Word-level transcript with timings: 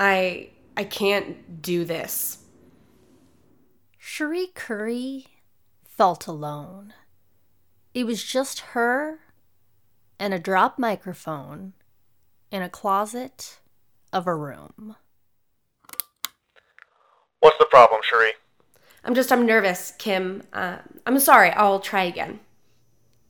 I 0.00 0.48
I 0.78 0.84
can't 0.84 1.60
do 1.60 1.84
this. 1.84 2.38
Cherie 3.98 4.48
Currie 4.54 5.26
felt 5.84 6.26
alone. 6.26 6.94
It 7.92 8.04
was 8.04 8.24
just 8.24 8.60
her 8.60 9.20
and 10.18 10.32
a 10.32 10.38
drop 10.38 10.78
microphone 10.78 11.74
in 12.50 12.62
a 12.62 12.70
closet 12.70 13.58
of 14.10 14.26
a 14.26 14.34
room. 14.34 14.96
What's 17.40 17.58
the 17.58 17.66
problem, 17.66 18.00
Cherie? 18.02 18.32
I'm 19.04 19.14
just 19.14 19.30
I'm 19.30 19.44
nervous, 19.44 19.92
Kim. 19.98 20.44
Uh, 20.52 20.78
I'm 21.04 21.18
sorry. 21.18 21.50
I'll 21.50 21.80
try 21.80 22.04
again. 22.04 22.40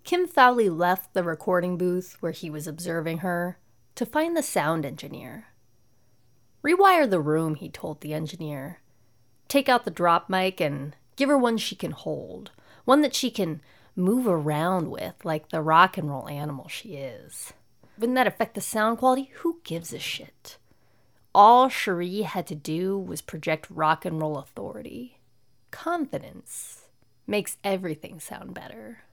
Kim 0.05 0.29
Fowley 0.29 0.69
left 0.69 1.15
the 1.15 1.25
recording 1.25 1.77
booth 1.77 2.17
where 2.21 2.33
he 2.33 2.49
was 2.49 2.69
observing 2.69 3.19
her 3.19 3.59
to 3.97 4.07
find 4.07 4.37
the 4.37 4.43
sound 4.43 4.87
engineer. 4.87 5.50
Rewire 6.63 7.09
the 7.09 7.21
room, 7.21 7.55
he 7.55 7.69
told 7.69 8.01
the 8.01 8.13
engineer. 8.13 8.81
Take 9.49 9.69
out 9.69 9.85
the 9.85 9.91
drop 9.91 10.29
mic 10.29 10.61
and 10.61 10.95
give 11.17 11.29
her 11.29 11.39
one 11.39 11.57
she 11.57 11.75
can 11.75 11.93
hold, 11.93 12.51
one 12.85 13.01
that 13.01 13.15
she 13.15 13.31
can 13.31 13.61
move 13.97 14.27
around 14.27 14.91
with 14.91 15.25
like 15.25 15.49
the 15.49 15.63
rock 15.63 15.97
and 15.99 16.11
roll 16.11 16.29
animal 16.29 16.69
she 16.69 16.97
is. 16.97 17.53
Wouldn't 17.99 18.17
that 18.17 18.27
affect 18.27 18.55
the 18.55 18.61
sound 18.61 18.99
quality? 18.99 19.31
Who 19.37 19.61
gives 19.65 19.93
a 19.93 19.99
shit? 19.99 20.59
All 21.35 21.69
Cherie 21.69 22.23
had 22.23 22.47
to 22.49 22.55
do 22.55 22.99
was 22.99 23.21
project 23.21 23.67
rock 23.71 24.05
and 24.05 24.21
roll 24.21 24.39
authority. 24.39 25.19
Confidence 25.71 26.87
makes 27.27 27.59
everything 27.63 28.19
sound 28.19 28.55
better. 28.55 29.05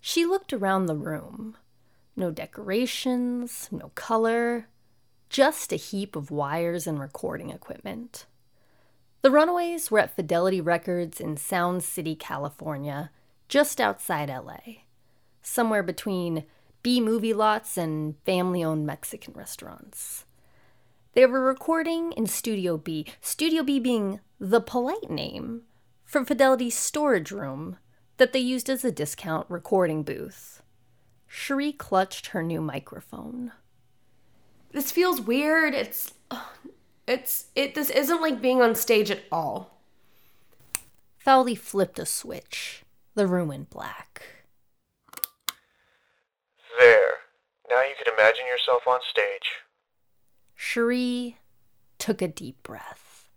She 0.00 0.26
looked 0.26 0.52
around 0.52 0.86
the 0.86 0.96
room. 0.96 1.56
No 2.16 2.30
decorations, 2.30 3.68
no 3.70 3.90
color, 3.94 4.68
just 5.28 5.72
a 5.72 5.76
heap 5.76 6.16
of 6.16 6.30
wires 6.30 6.86
and 6.86 7.00
recording 7.00 7.50
equipment. 7.50 8.26
The 9.22 9.30
Runaways 9.30 9.90
were 9.90 9.98
at 9.98 10.14
Fidelity 10.14 10.60
Records 10.60 11.20
in 11.20 11.36
Sound 11.36 11.82
City, 11.82 12.14
California, 12.14 13.10
just 13.48 13.80
outside 13.80 14.28
LA, 14.28 14.82
somewhere 15.42 15.82
between 15.82 16.44
B 16.82 17.00
movie 17.00 17.34
lots 17.34 17.76
and 17.76 18.14
family 18.24 18.62
owned 18.62 18.86
Mexican 18.86 19.34
restaurants. 19.34 20.24
They 21.14 21.26
were 21.26 21.40
recording 21.40 22.12
in 22.12 22.26
Studio 22.26 22.76
B, 22.76 23.06
Studio 23.20 23.62
B 23.62 23.80
being 23.80 24.20
the 24.38 24.60
polite 24.60 25.10
name 25.10 25.62
for 26.04 26.24
Fidelity's 26.24 26.76
storage 26.76 27.32
room 27.32 27.76
that 28.18 28.32
they 28.32 28.38
used 28.38 28.70
as 28.70 28.84
a 28.84 28.92
discount 28.92 29.46
recording 29.48 30.04
booth. 30.04 30.62
Cherie 31.26 31.72
clutched 31.72 32.28
her 32.28 32.42
new 32.42 32.60
microphone. 32.60 33.52
This 34.72 34.90
feels 34.90 35.20
weird. 35.20 35.74
It's 35.74 36.12
it's 37.06 37.46
it 37.54 37.74
this 37.74 37.90
isn't 37.90 38.20
like 38.20 38.42
being 38.42 38.60
on 38.60 38.74
stage 38.74 39.10
at 39.10 39.22
all. 39.32 39.78
Fowley 41.16 41.54
flipped 41.54 41.98
a 41.98 42.06
switch. 42.06 42.84
The 43.14 43.26
room 43.26 43.48
went 43.48 43.70
black. 43.70 44.22
There. 46.78 47.10
Now 47.68 47.82
you 47.82 47.94
can 48.02 48.12
imagine 48.14 48.46
yourself 48.46 48.86
on 48.86 49.00
stage. 49.10 49.62
Cherie 50.54 51.38
took 51.98 52.22
a 52.22 52.28
deep 52.28 52.62
breath. 52.62 53.28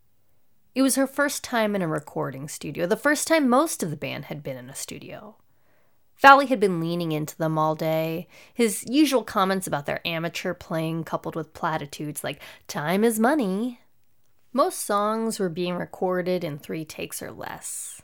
It 0.73 0.83
was 0.83 0.95
her 0.95 1.07
first 1.07 1.43
time 1.43 1.75
in 1.75 1.81
a 1.81 1.87
recording 1.87 2.47
studio, 2.47 2.87
the 2.87 2.95
first 2.95 3.27
time 3.27 3.49
most 3.49 3.83
of 3.83 3.89
the 3.89 3.97
band 3.97 4.25
had 4.25 4.41
been 4.41 4.55
in 4.55 4.69
a 4.69 4.75
studio. 4.75 5.35
Fowley 6.21 6.45
had 6.45 6.59
been 6.59 6.79
leaning 6.79 7.11
into 7.11 7.35
them 7.35 7.57
all 7.57 7.73
day, 7.73 8.27
his 8.53 8.85
usual 8.87 9.23
comments 9.23 9.65
about 9.65 9.87
their 9.87 10.05
amateur 10.05 10.53
playing 10.53 11.03
coupled 11.03 11.35
with 11.35 11.55
platitudes 11.55 12.23
like, 12.23 12.39
time 12.67 13.03
is 13.03 13.19
money. 13.19 13.79
Most 14.53 14.81
songs 14.85 15.39
were 15.39 15.49
being 15.49 15.73
recorded 15.73 16.43
in 16.43 16.59
three 16.59 16.85
takes 16.85 17.23
or 17.23 17.31
less. 17.31 18.03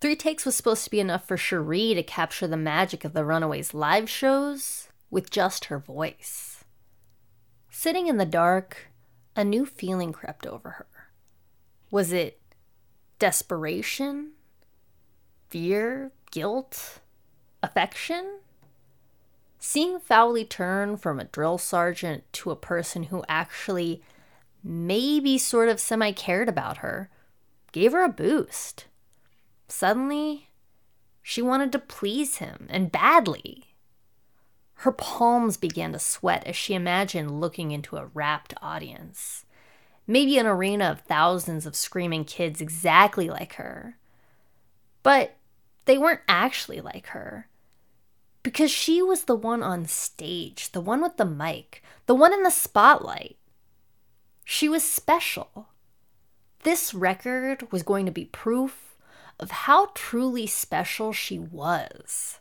Three 0.00 0.16
takes 0.16 0.46
was 0.46 0.56
supposed 0.56 0.84
to 0.84 0.90
be 0.90 0.98
enough 0.98 1.28
for 1.28 1.36
Cherie 1.36 1.92
to 1.92 2.02
capture 2.02 2.46
the 2.46 2.56
magic 2.56 3.04
of 3.04 3.12
the 3.12 3.24
Runaways 3.24 3.74
live 3.74 4.08
shows 4.08 4.88
with 5.10 5.30
just 5.30 5.66
her 5.66 5.78
voice. 5.78 6.64
Sitting 7.68 8.06
in 8.06 8.16
the 8.16 8.24
dark, 8.24 8.88
a 9.36 9.44
new 9.44 9.66
feeling 9.66 10.14
crept 10.14 10.46
over 10.46 10.70
her. 10.70 10.86
Was 11.90 12.12
it 12.14 12.40
desperation? 13.18 14.32
Fear? 15.50 16.12
Guilt? 16.30 17.00
Affection? 17.62 18.38
Seeing 19.58 19.98
Fowley 19.98 20.44
turn 20.44 20.96
from 20.96 21.18
a 21.18 21.24
drill 21.24 21.58
sergeant 21.58 22.24
to 22.34 22.50
a 22.50 22.56
person 22.56 23.04
who 23.04 23.24
actually 23.28 24.02
maybe 24.62 25.38
sort 25.38 25.68
of 25.68 25.80
semi 25.80 26.12
cared 26.12 26.48
about 26.48 26.78
her 26.78 27.10
gave 27.72 27.92
her 27.92 28.04
a 28.04 28.08
boost. 28.08 28.86
Suddenly, 29.66 30.48
she 31.22 31.42
wanted 31.42 31.72
to 31.72 31.78
please 31.78 32.36
him, 32.36 32.66
and 32.70 32.92
badly. 32.92 33.74
Her 34.76 34.92
palms 34.92 35.56
began 35.56 35.92
to 35.92 35.98
sweat 35.98 36.46
as 36.46 36.54
she 36.54 36.74
imagined 36.74 37.40
looking 37.40 37.72
into 37.72 37.96
a 37.96 38.06
rapt 38.06 38.54
audience. 38.62 39.44
Maybe 40.06 40.38
an 40.38 40.46
arena 40.46 40.86
of 40.86 41.00
thousands 41.00 41.66
of 41.66 41.76
screaming 41.76 42.24
kids 42.24 42.60
exactly 42.60 43.28
like 43.28 43.54
her. 43.54 43.98
But 45.02 45.36
they 45.84 45.98
weren't 45.98 46.20
actually 46.28 46.80
like 46.80 47.08
her. 47.08 47.47
Because 48.42 48.70
she 48.70 49.02
was 49.02 49.24
the 49.24 49.36
one 49.36 49.62
on 49.62 49.86
stage, 49.86 50.72
the 50.72 50.80
one 50.80 51.02
with 51.02 51.16
the 51.16 51.24
mic, 51.24 51.82
the 52.06 52.14
one 52.14 52.32
in 52.32 52.42
the 52.42 52.50
spotlight. 52.50 53.36
She 54.44 54.68
was 54.68 54.82
special. 54.82 55.68
This 56.62 56.94
record 56.94 57.70
was 57.70 57.82
going 57.82 58.06
to 58.06 58.12
be 58.12 58.24
proof 58.24 58.96
of 59.38 59.50
how 59.50 59.90
truly 59.94 60.46
special 60.46 61.12
she 61.12 61.38
was. 61.38 62.40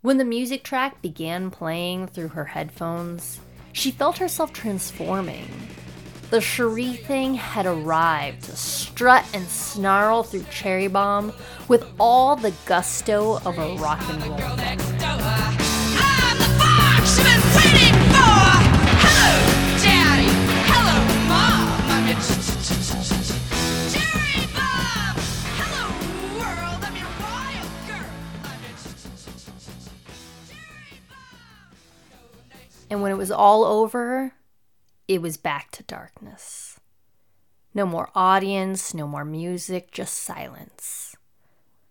When 0.00 0.18
the 0.18 0.24
music 0.24 0.62
track 0.62 1.02
began 1.02 1.50
playing 1.50 2.06
through 2.06 2.28
her 2.28 2.44
headphones, 2.46 3.40
she 3.72 3.90
felt 3.90 4.18
herself 4.18 4.52
transforming. 4.52 5.48
The 6.30 6.42
Cherie 6.42 6.92
thing 6.92 7.34
had 7.34 7.64
arrived 7.64 8.44
to 8.44 8.56
strut 8.56 9.24
and 9.32 9.48
snarl 9.48 10.22
through 10.22 10.44
Cherry 10.50 10.86
Bomb 10.86 11.32
with 11.68 11.86
all 11.98 12.36
the 12.36 12.52
gusto 12.66 13.38
of 13.46 13.58
a 13.58 13.76
rock 13.76 14.02
and 14.10 14.22
roll. 14.26 14.38
And 32.90 33.02
when 33.02 33.12
it 33.12 33.16
was 33.16 33.30
all 33.30 33.64
over, 33.64 34.32
it 35.08 35.22
was 35.22 35.38
back 35.38 35.70
to 35.72 35.82
darkness. 35.82 36.78
No 37.74 37.86
more 37.86 38.10
audience, 38.14 38.92
no 38.92 39.08
more 39.08 39.24
music, 39.24 39.90
just 39.90 40.14
silence. 40.14 41.16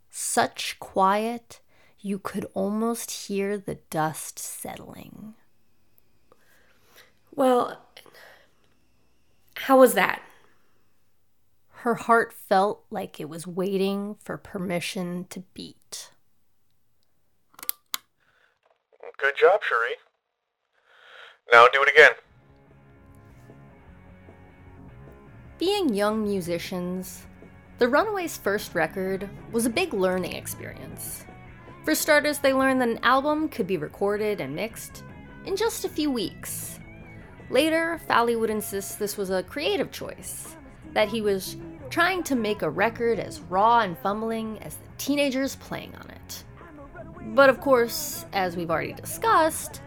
Such 0.09 0.79
quiet, 0.79 1.59
you 1.99 2.19
could 2.19 2.45
almost 2.53 3.11
hear 3.27 3.57
the 3.57 3.79
dust 3.89 4.37
settling. 4.39 5.33
Well, 7.35 7.81
how 9.55 9.79
was 9.79 9.93
that? 9.95 10.21
Her 11.81 11.95
heart 11.95 12.33
felt 12.33 12.83
like 12.89 13.19
it 13.19 13.29
was 13.29 13.45
waiting 13.47 14.15
for 14.23 14.37
permission 14.37 15.25
to 15.29 15.41
beat. 15.53 16.11
Good 19.17 19.35
job, 19.35 19.61
Cherie. 19.63 19.95
Now 21.51 21.67
do 21.67 21.81
it 21.81 21.89
again. 21.89 22.11
Being 25.57 25.95
young 25.95 26.23
musicians, 26.23 27.25
the 27.79 27.87
Runaways' 27.87 28.37
first 28.37 28.75
record 28.75 29.27
was 29.51 29.65
a 29.65 29.71
big 29.71 29.91
learning 29.91 30.33
experience. 30.33 31.25
For 31.83 31.95
starters, 31.95 32.37
they 32.37 32.53
learned 32.53 32.79
that 32.81 32.89
an 32.89 32.99
album 33.01 33.49
could 33.49 33.65
be 33.65 33.77
recorded 33.77 34.39
and 34.39 34.55
mixed 34.55 35.03
in 35.45 35.55
just 35.55 35.83
a 35.83 35.89
few 35.89 36.11
weeks. 36.11 36.79
Later, 37.49 37.99
Fowley 38.07 38.35
would 38.35 38.51
insist 38.51 38.99
this 38.99 39.17
was 39.17 39.31
a 39.31 39.41
creative 39.41 39.91
choice, 39.91 40.55
that 40.93 41.07
he 41.07 41.21
was 41.21 41.57
trying 41.89 42.21
to 42.23 42.35
make 42.35 42.61
a 42.61 42.69
record 42.69 43.17
as 43.17 43.41
raw 43.41 43.79
and 43.79 43.97
fumbling 43.97 44.59
as 44.59 44.75
the 44.75 44.87
teenagers 44.99 45.55
playing 45.55 45.95
on 45.95 46.07
it. 46.11 46.43
But 47.33 47.49
of 47.49 47.61
course, 47.61 48.27
as 48.31 48.55
we've 48.55 48.69
already 48.69 48.93
discussed, 48.93 49.81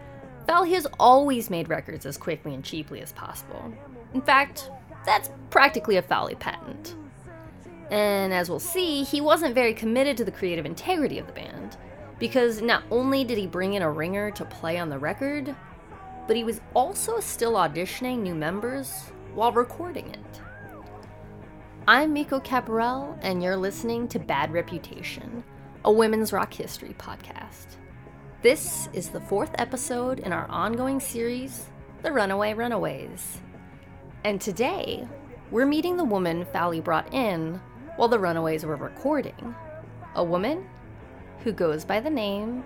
Fowley 0.47 0.73
has 0.73 0.87
always 0.99 1.49
made 1.49 1.69
records 1.69 2.05
as 2.05 2.17
quickly 2.17 2.53
and 2.53 2.63
cheaply 2.63 2.99
as 3.01 3.13
possible. 3.13 3.71
In 4.13 4.21
fact, 4.21 4.69
that's 5.05 5.29
practically 5.49 5.97
a 5.97 6.01
Fowley 6.01 6.35
patent. 6.35 6.95
And 7.89 8.33
as 8.33 8.49
we'll 8.49 8.59
see, 8.59 9.03
he 9.03 9.19
wasn't 9.19 9.55
very 9.55 9.73
committed 9.73 10.15
to 10.17 10.25
the 10.25 10.31
creative 10.31 10.65
integrity 10.65 11.19
of 11.19 11.27
the 11.27 11.33
band, 11.33 11.77
because 12.19 12.61
not 12.61 12.83
only 12.89 13.23
did 13.23 13.37
he 13.37 13.47
bring 13.47 13.73
in 13.73 13.81
a 13.81 13.91
ringer 13.91 14.31
to 14.31 14.45
play 14.45 14.77
on 14.77 14.89
the 14.89 14.99
record, 14.99 15.55
but 16.27 16.35
he 16.35 16.43
was 16.43 16.61
also 16.73 17.19
still 17.19 17.53
auditioning 17.53 18.19
new 18.19 18.35
members 18.35 19.11
while 19.33 19.51
recording 19.51 20.07
it. 20.09 20.41
I'm 21.87 22.13
Miko 22.13 22.39
Caparel, 22.39 23.17
and 23.21 23.41
you're 23.41 23.57
listening 23.57 24.07
to 24.09 24.19
Bad 24.19 24.53
Reputation, 24.53 25.43
a 25.83 25.91
women's 25.91 26.31
rock 26.31 26.53
history 26.53 26.95
podcast. 26.97 27.77
This 28.43 28.87
is 28.93 29.09
the 29.09 29.19
fourth 29.19 29.51
episode 29.55 30.19
in 30.19 30.31
our 30.31 30.47
ongoing 30.47 30.99
series, 30.99 31.65
The 32.03 32.11
Runaway 32.11 32.53
Runaways. 32.53 33.39
And 34.23 34.39
today, 34.39 35.07
we're 35.49 35.65
meeting 35.65 35.97
the 35.97 36.03
woman 36.03 36.45
Fowley 36.53 36.79
brought 36.79 37.11
in 37.11 37.59
while 37.95 38.07
the 38.07 38.19
Runaways 38.19 38.63
were 38.63 38.75
recording. 38.75 39.55
A 40.13 40.23
woman 40.23 40.67
who 41.39 41.51
goes 41.51 41.83
by 41.83 41.99
the 41.99 42.09
name 42.09 42.63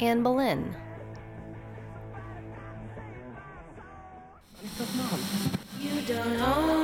Anne 0.00 0.22
Boleyn. 0.22 0.74
You 5.80 6.00
don't 6.06 6.40
own 6.40 6.81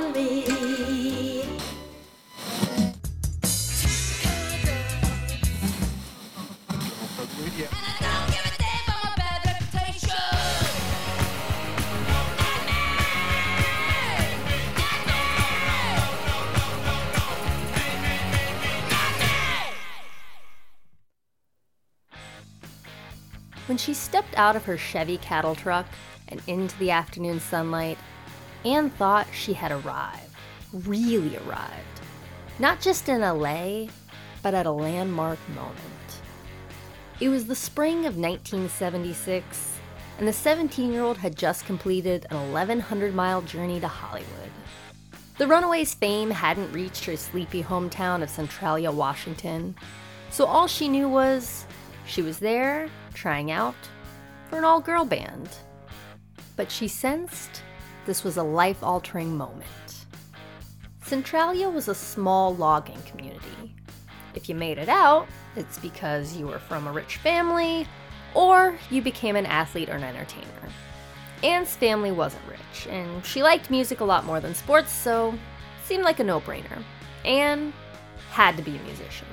out 24.39 24.57
of 24.57 24.65
her 24.65 24.79
Chevy 24.79 25.19
cattle 25.19 25.55
truck 25.55 25.87
and 26.29 26.41
into 26.47 26.79
the 26.79 26.91
afternoon 26.91 27.41
sunlight, 27.41 27.99
Anne 28.65 28.91
thought 28.91 29.27
she 29.33 29.53
had 29.53 29.73
arrived. 29.73 30.35
Really 30.73 31.37
arrived. 31.37 32.01
Not 32.59 32.81
just 32.81 33.09
in 33.09 33.21
LA, 33.21 33.89
but 34.43 34.55
at 34.55 34.67
a 34.67 34.71
landmark 34.71 35.39
moment. 35.51 35.77
It 37.21 37.29
was 37.29 37.47
the 37.47 37.55
spring 37.55 38.07
of 38.07 38.17
1976, 38.17 39.79
and 40.19 40.29
the 40.29 40.33
17 40.33 40.93
year 40.93 41.03
old 41.03 41.19
had 41.19 41.37
just 41.37 41.67
completed 41.67 42.27
an 42.31 42.53
1,100 42.53 43.15
mile 43.15 43.43
journey 43.43 43.81
to 43.81 43.89
Hollywood. 43.89 44.51
The 45.39 45.47
Runaways' 45.47 45.95
fame 45.95 46.31
hadn't 46.31 46.73
reached 46.73 47.05
her 47.05 47.17
sleepy 47.17 47.63
hometown 47.63 48.23
of 48.23 48.31
Centralia, 48.31 48.91
Washington, 48.91 49.77
so 50.31 50.47
all 50.47 50.67
she 50.67 50.89
knew 50.89 51.09
was 51.09 51.65
she 52.07 52.23
was 52.23 52.39
there, 52.39 52.89
trying 53.15 53.51
out, 53.51 53.77
for 54.49 54.59
an 54.59 54.65
all 54.65 54.81
girl 54.81 55.05
band. 55.05 55.49
But 56.57 56.71
she 56.71 56.89
sensed 56.89 57.63
this 58.07 58.25
was 58.25 58.37
a 58.37 58.43
life 58.43 58.83
altering 58.83 59.37
moment. 59.37 60.07
Centralia 61.03 61.69
was 61.69 61.89
a 61.89 61.95
small 61.95 62.55
logging 62.55 63.03
community. 63.03 63.75
If 64.35 64.49
you 64.49 64.55
made 64.55 64.79
it 64.79 64.89
out, 64.89 65.27
it's 65.57 65.79
because 65.79 66.37
you 66.37 66.47
were 66.47 66.59
from 66.59 66.87
a 66.87 66.93
rich 66.93 67.17
family 67.17 67.87
or 68.35 68.79
you 68.91 69.03
became 69.03 69.37
an 69.37 69.47
athlete 69.47 69.89
or 69.89 69.97
an 69.97 70.05
entertainer. 70.05 70.47
Anne's 71.43 71.77
family 71.77 72.11
wasn't 72.11 72.43
rich, 72.49 72.87
and 72.89 73.25
she 73.25 73.43
liked 73.43 73.71
music 73.71 74.01
a 74.01 74.05
lot 74.05 74.25
more 74.25 74.41
than 74.41 74.55
sports, 74.55 74.91
so 74.91 75.35
seemed 75.85 76.05
like 76.05 76.19
a 76.19 76.25
no 76.25 76.41
brainer. 76.41 76.83
Anne 77.25 77.73
had 78.31 78.57
to 78.57 78.63
be 78.63 78.77
a 78.77 78.83
musician. 78.83 79.27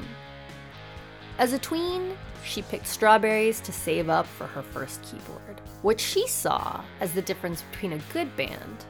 As 1.38 1.52
a 1.52 1.60
tween, 1.60 2.16
she 2.46 2.62
picked 2.62 2.88
strawberries 2.88 3.60
to 3.62 3.74
save 3.74 4.10
up 4.10 4.26
for 4.26 4.48
her 4.48 4.62
first 4.62 5.04
keyboard, 5.04 5.60
which 5.82 6.00
she 6.00 6.28
saw 6.28 6.82
as 7.02 7.12
the 7.12 7.22
difference 7.22 7.64
between 7.72 7.94
a 7.94 8.14
good 8.14 8.34
band 8.38 8.86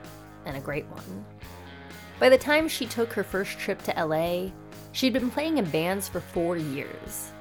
and 0.46 0.56
a 0.56 0.62
great 0.62 0.86
one. 0.86 1.26
By 2.20 2.30
the 2.30 2.38
time 2.38 2.68
she 2.68 2.86
took 2.86 3.12
her 3.14 3.24
first 3.24 3.58
trip 3.58 3.82
to 3.84 4.06
LA, 4.06 4.52
she'd 4.92 5.14
been 5.14 5.32
playing 5.32 5.58
in 5.58 5.66
bands 5.66 6.08
for 6.08 6.20
four 6.20 6.56
years. 6.56 7.32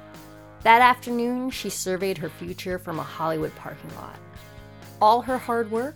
That 0.63 0.81
afternoon, 0.81 1.51
she 1.51 1.69
surveyed 1.69 2.17
her 2.17 2.29
future 2.29 2.79
from 2.79 2.97
a 2.97 3.03
Hollywood 3.03 3.53
parking 3.55 3.95
lot. 3.95 4.17
All 4.99 5.21
her 5.21 5.37
hard 5.37 5.69
work 5.69 5.95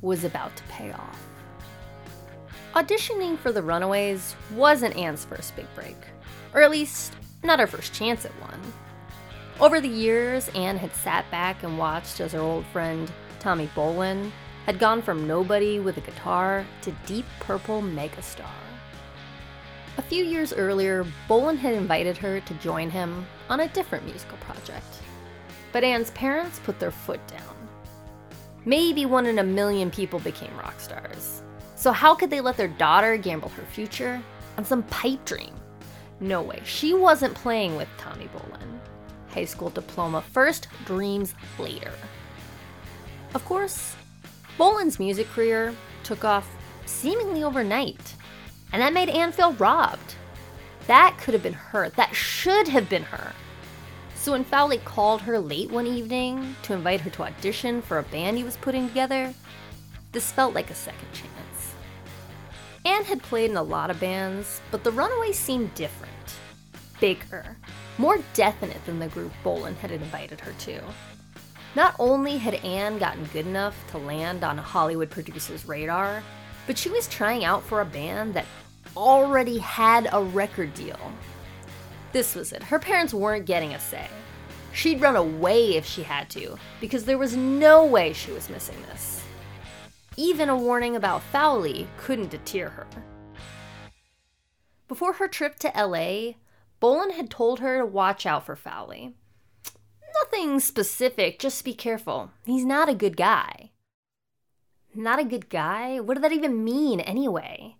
was 0.00 0.22
about 0.22 0.54
to 0.56 0.62
pay 0.64 0.92
off. 0.92 1.28
Auditioning 2.74 3.36
for 3.36 3.50
the 3.50 3.62
Runaways 3.62 4.36
wasn't 4.54 4.96
Anne's 4.96 5.24
first 5.24 5.56
big 5.56 5.66
break, 5.74 5.96
or 6.52 6.62
at 6.62 6.70
least 6.70 7.14
not 7.44 7.60
her 7.60 7.66
first 7.66 7.94
chance 7.94 8.24
at 8.24 8.32
one. 8.40 8.60
Over 9.60 9.80
the 9.80 9.88
years, 9.88 10.48
Anne 10.54 10.76
had 10.76 10.94
sat 10.94 11.30
back 11.30 11.62
and 11.62 11.78
watched 11.78 12.20
as 12.20 12.32
her 12.32 12.40
old 12.40 12.66
friend, 12.66 13.10
Tommy 13.38 13.68
Bolin, 13.74 14.30
had 14.66 14.78
gone 14.78 15.02
from 15.02 15.26
nobody 15.26 15.78
with 15.78 15.96
a 15.96 16.00
guitar 16.00 16.66
to 16.82 16.90
deep 17.06 17.26
purple 17.40 17.82
megastar. 17.82 18.48
A 19.96 20.02
few 20.02 20.24
years 20.24 20.52
earlier, 20.52 21.06
Bolin 21.28 21.56
had 21.56 21.74
invited 21.74 22.16
her 22.16 22.40
to 22.40 22.54
join 22.54 22.90
him 22.90 23.26
on 23.48 23.60
a 23.60 23.68
different 23.68 24.04
musical 24.06 24.38
project. 24.38 24.84
But 25.70 25.84
Anne's 25.84 26.10
parents 26.12 26.58
put 26.64 26.80
their 26.80 26.90
foot 26.90 27.24
down. 27.28 27.54
Maybe 28.64 29.06
one 29.06 29.26
in 29.26 29.38
a 29.38 29.44
million 29.44 29.90
people 29.90 30.18
became 30.18 30.56
rock 30.56 30.80
stars. 30.80 31.42
So, 31.76 31.92
how 31.92 32.14
could 32.14 32.30
they 32.30 32.40
let 32.40 32.56
their 32.56 32.68
daughter 32.68 33.16
gamble 33.16 33.50
her 33.50 33.64
future 33.64 34.20
on 34.56 34.64
some 34.64 34.82
pipe 34.84 35.24
dream? 35.24 35.52
No 36.20 36.42
way, 36.42 36.60
she 36.64 36.94
wasn't 36.94 37.34
playing 37.34 37.76
with 37.76 37.88
Tommy 37.98 38.28
Bolin. 38.28 38.78
High 39.32 39.44
school 39.44 39.70
diploma 39.70 40.22
first, 40.22 40.68
dreams 40.84 41.34
later. 41.58 41.92
Of 43.34 43.44
course, 43.44 43.96
Bolin's 44.56 45.00
music 45.00 45.26
career 45.28 45.74
took 46.04 46.24
off 46.24 46.48
seemingly 46.86 47.42
overnight, 47.42 48.14
and 48.72 48.80
that 48.80 48.92
made 48.92 49.08
Anne 49.08 49.32
feel 49.32 49.52
robbed. 49.54 50.14
That 50.86 51.18
could 51.20 51.34
have 51.34 51.42
been 51.42 51.54
her. 51.54 51.88
That 51.90 52.14
should 52.14 52.68
have 52.68 52.88
been 52.88 53.04
her. 53.04 53.32
So 54.14 54.32
when 54.32 54.44
Fowley 54.44 54.78
called 54.78 55.22
her 55.22 55.38
late 55.38 55.70
one 55.70 55.86
evening 55.86 56.56
to 56.62 56.72
invite 56.72 57.00
her 57.02 57.10
to 57.10 57.24
audition 57.24 57.82
for 57.82 57.98
a 57.98 58.02
band 58.04 58.38
he 58.38 58.44
was 58.44 58.56
putting 58.56 58.88
together, 58.88 59.34
this 60.12 60.30
felt 60.30 60.54
like 60.54 60.70
a 60.70 60.74
second 60.74 61.12
chance. 61.12 61.43
Anne 62.86 63.04
had 63.04 63.22
played 63.22 63.50
in 63.50 63.56
a 63.56 63.62
lot 63.62 63.90
of 63.90 63.98
bands, 63.98 64.60
but 64.70 64.84
the 64.84 64.90
Runaways 64.90 65.38
seemed 65.38 65.74
different. 65.74 66.12
Bigger, 67.00 67.56
more 67.96 68.18
definite 68.34 68.84
than 68.84 68.98
the 68.98 69.08
group 69.08 69.32
Bolin 69.42 69.74
had 69.76 69.90
invited 69.90 70.40
her 70.40 70.52
to. 70.52 70.80
Not 71.74 71.96
only 71.98 72.36
had 72.36 72.54
Anne 72.56 72.98
gotten 72.98 73.24
good 73.26 73.46
enough 73.46 73.74
to 73.90 73.98
land 73.98 74.44
on 74.44 74.58
a 74.58 74.62
Hollywood 74.62 75.10
producer's 75.10 75.66
radar, 75.66 76.22
but 76.66 76.76
she 76.76 76.90
was 76.90 77.08
trying 77.08 77.44
out 77.44 77.62
for 77.62 77.80
a 77.80 77.86
band 77.86 78.34
that 78.34 78.46
already 78.96 79.58
had 79.58 80.08
a 80.12 80.22
record 80.22 80.74
deal. 80.74 80.98
This 82.12 82.34
was 82.34 82.52
it. 82.52 82.62
Her 82.62 82.78
parents 82.78 83.14
weren't 83.14 83.46
getting 83.46 83.74
a 83.74 83.80
say. 83.80 84.06
She'd 84.72 85.00
run 85.00 85.16
away 85.16 85.76
if 85.76 85.86
she 85.86 86.02
had 86.02 86.28
to, 86.30 86.58
because 86.80 87.04
there 87.04 87.18
was 87.18 87.36
no 87.36 87.84
way 87.86 88.12
she 88.12 88.30
was 88.30 88.50
missing 88.50 88.76
this. 88.90 89.13
Even 90.16 90.48
a 90.48 90.56
warning 90.56 90.94
about 90.94 91.22
Fowley 91.22 91.88
couldn't 91.98 92.30
deter 92.30 92.68
her. 92.68 92.86
Before 94.86 95.14
her 95.14 95.26
trip 95.26 95.58
to 95.60 95.72
LA, 95.74 96.34
Bolin 96.80 97.12
had 97.12 97.30
told 97.30 97.60
her 97.60 97.78
to 97.78 97.86
watch 97.86 98.26
out 98.26 98.46
for 98.46 98.54
Fowley. 98.54 99.14
Nothing 100.22 100.60
specific, 100.60 101.38
just 101.38 101.64
be 101.64 101.74
careful. 101.74 102.30
He's 102.46 102.64
not 102.64 102.88
a 102.88 102.94
good 102.94 103.16
guy. 103.16 103.70
Not 104.94 105.18
a 105.18 105.24
good 105.24 105.48
guy? 105.48 105.98
What 105.98 106.14
did 106.14 106.22
that 106.22 106.32
even 106.32 106.62
mean, 106.62 107.00
anyway? 107.00 107.76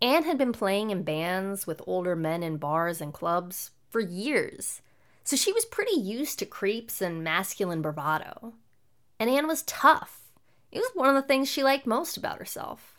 Anne 0.00 0.24
had 0.24 0.38
been 0.38 0.52
playing 0.52 0.90
in 0.90 1.02
bands 1.02 1.66
with 1.66 1.82
older 1.86 2.16
men 2.16 2.42
in 2.42 2.56
bars 2.56 3.02
and 3.02 3.12
clubs 3.12 3.72
for 3.90 4.00
years, 4.00 4.80
so 5.24 5.36
she 5.36 5.52
was 5.52 5.66
pretty 5.66 6.00
used 6.00 6.38
to 6.38 6.46
creeps 6.46 7.02
and 7.02 7.22
masculine 7.22 7.82
bravado. 7.82 8.54
And 9.18 9.28
Anne 9.28 9.46
was 9.46 9.62
tough. 9.64 10.19
It 10.72 10.78
was 10.78 10.90
one 10.94 11.08
of 11.08 11.14
the 11.14 11.26
things 11.26 11.48
she 11.48 11.62
liked 11.62 11.86
most 11.86 12.16
about 12.16 12.38
herself. 12.38 12.98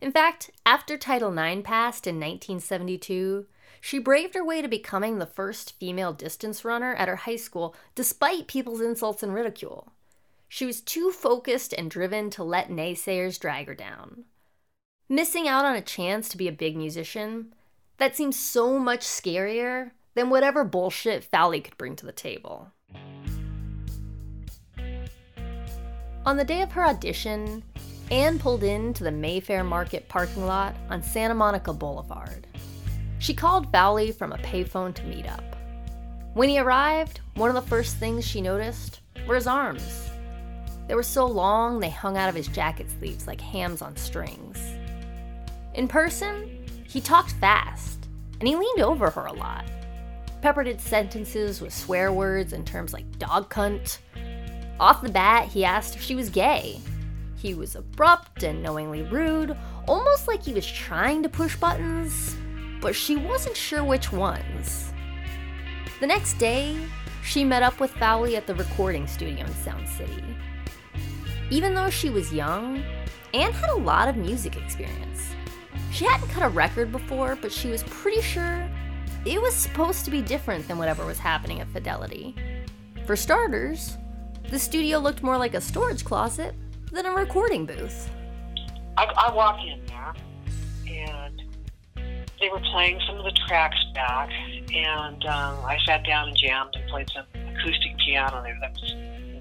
In 0.00 0.12
fact, 0.12 0.50
after 0.66 0.96
Title 0.96 1.36
IX 1.36 1.62
passed 1.62 2.06
in 2.06 2.16
1972, 2.16 3.46
she 3.80 3.98
braved 3.98 4.34
her 4.34 4.44
way 4.44 4.62
to 4.62 4.68
becoming 4.68 5.18
the 5.18 5.26
first 5.26 5.78
female 5.78 6.12
distance 6.12 6.64
runner 6.64 6.94
at 6.94 7.08
her 7.08 7.16
high 7.16 7.36
school 7.36 7.74
despite 7.94 8.46
people's 8.46 8.80
insults 8.80 9.22
and 9.22 9.34
ridicule. 9.34 9.92
She 10.48 10.66
was 10.66 10.80
too 10.80 11.10
focused 11.10 11.72
and 11.72 11.90
driven 11.90 12.30
to 12.30 12.44
let 12.44 12.70
naysayers 12.70 13.38
drag 13.38 13.66
her 13.66 13.74
down. 13.74 14.24
Missing 15.08 15.46
out 15.48 15.64
on 15.64 15.76
a 15.76 15.82
chance 15.82 16.28
to 16.30 16.36
be 16.36 16.48
a 16.48 16.52
big 16.52 16.76
musician, 16.76 17.54
that 17.98 18.16
seems 18.16 18.38
so 18.38 18.78
much 18.78 19.00
scarier 19.00 19.92
than 20.14 20.30
whatever 20.30 20.64
bullshit 20.64 21.24
Fowley 21.24 21.60
could 21.60 21.76
bring 21.76 21.96
to 21.96 22.06
the 22.06 22.12
table. 22.12 22.72
On 26.26 26.38
the 26.38 26.44
day 26.44 26.62
of 26.62 26.72
her 26.72 26.86
audition, 26.86 27.62
Anne 28.10 28.38
pulled 28.38 28.64
into 28.64 29.04
the 29.04 29.10
Mayfair 29.10 29.62
Market 29.62 30.08
parking 30.08 30.46
lot 30.46 30.74
on 30.88 31.02
Santa 31.02 31.34
Monica 31.34 31.70
Boulevard. 31.74 32.46
She 33.18 33.34
called 33.34 33.70
Fowley 33.70 34.10
from 34.10 34.32
a 34.32 34.38
payphone 34.38 34.94
to 34.94 35.04
meet 35.04 35.26
up. 35.26 35.44
When 36.32 36.48
he 36.48 36.58
arrived, 36.58 37.20
one 37.34 37.50
of 37.50 37.54
the 37.54 37.68
first 37.68 37.96
things 37.96 38.26
she 38.26 38.40
noticed 38.40 39.00
were 39.26 39.34
his 39.34 39.46
arms. 39.46 40.10
They 40.88 40.94
were 40.94 41.02
so 41.02 41.26
long 41.26 41.78
they 41.78 41.90
hung 41.90 42.16
out 42.16 42.30
of 42.30 42.34
his 42.34 42.48
jacket 42.48 42.90
sleeves 42.98 43.26
like 43.26 43.40
hams 43.40 43.82
on 43.82 43.94
strings. 43.94 44.58
In 45.74 45.88
person, 45.88 46.64
he 46.88 47.02
talked 47.02 47.32
fast, 47.32 48.08
and 48.40 48.48
he 48.48 48.56
leaned 48.56 48.80
over 48.80 49.10
her 49.10 49.26
a 49.26 49.32
lot. 49.32 49.66
Peppered 50.40 50.68
his 50.68 50.80
sentences 50.80 51.60
with 51.60 51.74
swear 51.74 52.12
words 52.12 52.54
and 52.54 52.66
terms 52.66 52.94
like 52.94 53.18
dog 53.18 53.50
cunt. 53.52 53.98
Off 54.80 55.02
the 55.02 55.08
bat, 55.08 55.48
he 55.48 55.64
asked 55.64 55.94
if 55.94 56.02
she 56.02 56.14
was 56.14 56.30
gay. 56.30 56.80
He 57.36 57.54
was 57.54 57.76
abrupt 57.76 58.42
and 58.42 58.62
knowingly 58.62 59.02
rude, 59.02 59.56
almost 59.86 60.26
like 60.26 60.42
he 60.42 60.52
was 60.52 60.66
trying 60.66 61.22
to 61.22 61.28
push 61.28 61.56
buttons, 61.56 62.36
but 62.80 62.94
she 62.94 63.16
wasn't 63.16 63.56
sure 63.56 63.84
which 63.84 64.12
ones. 64.12 64.92
The 66.00 66.06
next 66.06 66.34
day, 66.38 66.76
she 67.22 67.44
met 67.44 67.62
up 67.62 67.80
with 67.80 67.90
Fowley 67.92 68.36
at 68.36 68.46
the 68.46 68.54
recording 68.54 69.06
studio 69.06 69.44
in 69.46 69.54
Sound 69.54 69.88
City. 69.88 70.24
Even 71.50 71.74
though 71.74 71.90
she 71.90 72.10
was 72.10 72.32
young, 72.32 72.82
Anne 73.32 73.52
had 73.52 73.70
a 73.70 73.76
lot 73.76 74.08
of 74.08 74.16
music 74.16 74.56
experience. 74.56 75.30
She 75.92 76.04
hadn't 76.04 76.28
cut 76.28 76.42
a 76.42 76.48
record 76.48 76.90
before, 76.90 77.36
but 77.40 77.52
she 77.52 77.68
was 77.68 77.82
pretty 77.84 78.20
sure 78.20 78.68
it 79.24 79.40
was 79.40 79.54
supposed 79.54 80.04
to 80.04 80.10
be 80.10 80.20
different 80.20 80.66
than 80.66 80.78
whatever 80.78 81.06
was 81.06 81.18
happening 81.18 81.60
at 81.60 81.68
Fidelity. 81.68 82.34
For 83.06 83.16
starters, 83.16 83.96
the 84.50 84.58
studio 84.58 84.98
looked 84.98 85.22
more 85.22 85.38
like 85.38 85.54
a 85.54 85.60
storage 85.60 86.04
closet 86.04 86.54
than 86.92 87.06
a 87.06 87.10
recording 87.12 87.66
booth. 87.66 88.10
I, 88.96 89.04
I 89.04 89.34
walk 89.34 89.58
in 89.66 89.80
there, 89.86 90.14
and 90.88 91.42
they 92.40 92.48
were 92.48 92.60
playing 92.72 93.00
some 93.06 93.18
of 93.18 93.24
the 93.24 93.36
tracks 93.48 93.76
back, 93.94 94.30
and 94.72 95.24
um, 95.26 95.64
I 95.64 95.78
sat 95.84 96.04
down 96.06 96.28
and 96.28 96.36
jammed 96.36 96.74
and 96.74 96.88
played 96.88 97.08
some 97.10 97.26
acoustic 97.34 97.96
piano 97.98 98.42
there. 98.42 98.56
That 98.60 98.72
was 98.72 98.94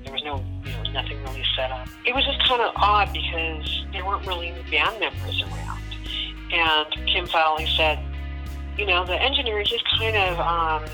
there 0.03 0.13
was 0.13 0.23
no, 0.23 0.43
you 0.65 0.71
know, 0.71 1.01
nothing 1.01 1.23
really 1.23 1.43
set 1.55 1.71
up. 1.71 1.87
It 2.05 2.13
was 2.13 2.25
just 2.25 2.39
kind 2.43 2.61
of 2.61 2.73
odd 2.75 3.13
because 3.13 3.85
there 3.91 4.05
weren't 4.05 4.25
really 4.27 4.49
any 4.49 4.69
band 4.69 4.99
members 4.99 5.41
around. 5.41 5.81
And 6.51 7.07
Kim 7.07 7.25
Fowley 7.25 7.67
said, 7.77 7.99
you 8.77 8.85
know, 8.85 9.05
the 9.05 9.15
engineer 9.21 9.61
is 9.61 9.69
just 9.69 9.85
kind 9.97 10.17
of, 10.17 10.39
um, 10.39 10.85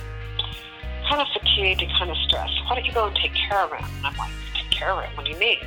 kind 1.10 1.22
of 1.22 1.28
fatigued 1.34 1.82
and 1.82 1.92
kind 1.92 2.12
of 2.12 2.18
stressed. 2.28 2.54
Why 2.68 2.76
don't 2.76 2.86
you 2.86 2.94
go 2.94 3.08
and 3.08 3.16
take 3.16 3.34
care 3.34 3.60
of 3.60 3.72
him? 3.72 3.84
And 3.98 4.06
I'm 4.06 4.18
like, 4.18 4.32
take 4.54 4.70
care 4.70 4.92
of 4.92 5.04
him? 5.04 5.18
What 5.18 5.26
do 5.26 5.32
you 5.32 5.38
mean? 5.38 5.58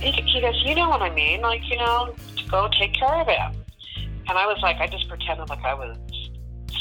He, 0.00 0.10
he 0.10 0.40
goes, 0.40 0.60
you 0.64 0.74
know 0.74 0.88
what 0.88 1.02
I 1.02 1.14
mean? 1.14 1.42
Like, 1.42 1.68
you 1.68 1.76
know, 1.76 2.14
go 2.50 2.68
take 2.78 2.94
care 2.94 3.20
of 3.20 3.28
him. 3.28 3.52
And 4.26 4.38
I 4.38 4.46
was 4.46 4.58
like, 4.62 4.76
I 4.78 4.86
just 4.86 5.08
pretended 5.08 5.50
like 5.50 5.62
I 5.62 5.74
was 5.74 5.96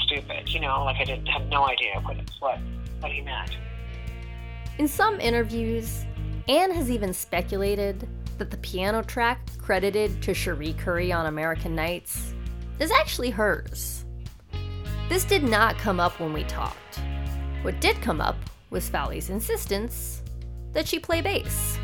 stupid, 0.06 0.50
you 0.50 0.62
know, 0.62 0.84
like 0.86 0.98
I 0.98 1.04
didn't 1.04 1.28
have 1.28 1.46
no 1.48 1.68
idea 1.68 2.00
what 2.02 2.18
what 2.40 2.58
what 3.00 3.12
he 3.12 3.22
meant. 3.22 3.58
In 4.78 4.88
some 4.88 5.20
interviews, 5.20 6.06
Anne 6.48 6.72
has 6.72 6.90
even 6.90 7.13
speculated 7.13 8.08
that 8.38 8.50
the 8.50 8.58
piano 8.58 9.04
track 9.04 9.40
credited 9.58 10.22
to 10.24 10.34
Cherie 10.34 10.74
Currie 10.74 11.12
on 11.12 11.25
American 11.25 11.75
Nights 11.75 12.34
is 12.80 12.92
actually 12.92 13.30
hers. 13.30 14.06
This 15.10 15.25
did 15.25 15.44
not 15.44 15.78
come 15.78 16.00
up 16.00 16.20
when 16.20 16.34
we 16.34 16.44
talked. 16.46 17.00
What 17.63 17.79
did 17.79 18.01
come 18.01 18.20
up 18.20 18.36
was 18.72 18.89
Fowley's 18.89 19.29
insistence 19.29 20.22
that 20.74 20.86
she 20.86 21.00
play 21.00 21.22
bass. 21.22 21.79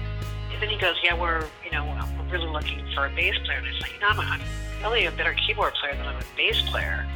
And 0.51 0.62
then 0.62 0.67
he 0.67 0.77
goes, 0.77 0.98
yeah, 1.01 1.17
we're, 1.17 1.45
you 1.63 1.71
know, 1.71 1.86
we're 1.86 2.29
really 2.29 2.51
looking 2.51 2.86
for 2.93 3.05
a 3.05 3.09
bass 3.15 3.36
player. 3.45 3.59
And 3.59 3.67
I 3.67 3.71
was 3.71 3.81
like, 3.81 3.93
you 3.93 4.00
know, 4.01 4.07
I'm, 4.09 4.19
I'm 4.19 4.41
really 4.83 5.05
a 5.05 5.12
better 5.12 5.33
keyboard 5.48 5.74
player 5.75 5.95
than 5.95 6.05
I'm 6.05 6.17
a 6.17 6.25
bass 6.36 6.62
player. 6.69 7.07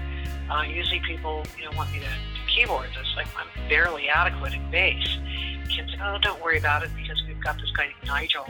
Uh, 0.50 0.62
usually 0.62 1.02
people, 1.02 1.44
you 1.58 1.66
know, 1.66 1.76
want 1.76 1.92
me 1.92 2.00
to 2.00 2.06
do 2.06 2.56
keyboards. 2.56 2.94
It's 2.98 3.14
like 3.18 3.28
I'm 3.38 3.48
barely 3.68 4.08
adequate 4.08 4.54
in 4.54 4.72
bass. 4.72 5.18
Kim 5.70 5.90
said, 5.90 6.00
oh, 6.02 6.18
don't 6.22 6.42
worry 6.42 6.58
about 6.58 6.84
it 6.84 6.92
because 6.96 7.22
we've 7.28 7.44
got 7.44 7.58
this 7.58 7.72
guy 7.72 7.88
named 7.88 7.98
Nigel. 8.06 8.48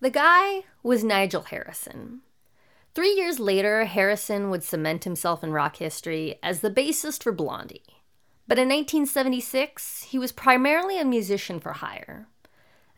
The 0.00 0.10
guy 0.10 0.64
was 0.82 1.04
Nigel 1.04 1.42
Harrison. 1.42 2.22
Three 2.94 3.14
years 3.14 3.38
later, 3.38 3.84
Harrison 3.84 4.50
would 4.50 4.64
cement 4.64 5.04
himself 5.04 5.44
in 5.44 5.52
rock 5.52 5.76
history 5.76 6.38
as 6.42 6.60
the 6.60 6.70
bassist 6.70 7.22
for 7.22 7.32
Blondie. 7.32 7.84
But 8.48 8.58
in 8.58 8.68
1976, 8.68 10.04
he 10.04 10.18
was 10.18 10.32
primarily 10.32 10.98
a 10.98 11.04
musician 11.04 11.60
for 11.60 11.74
hire. 11.74 12.26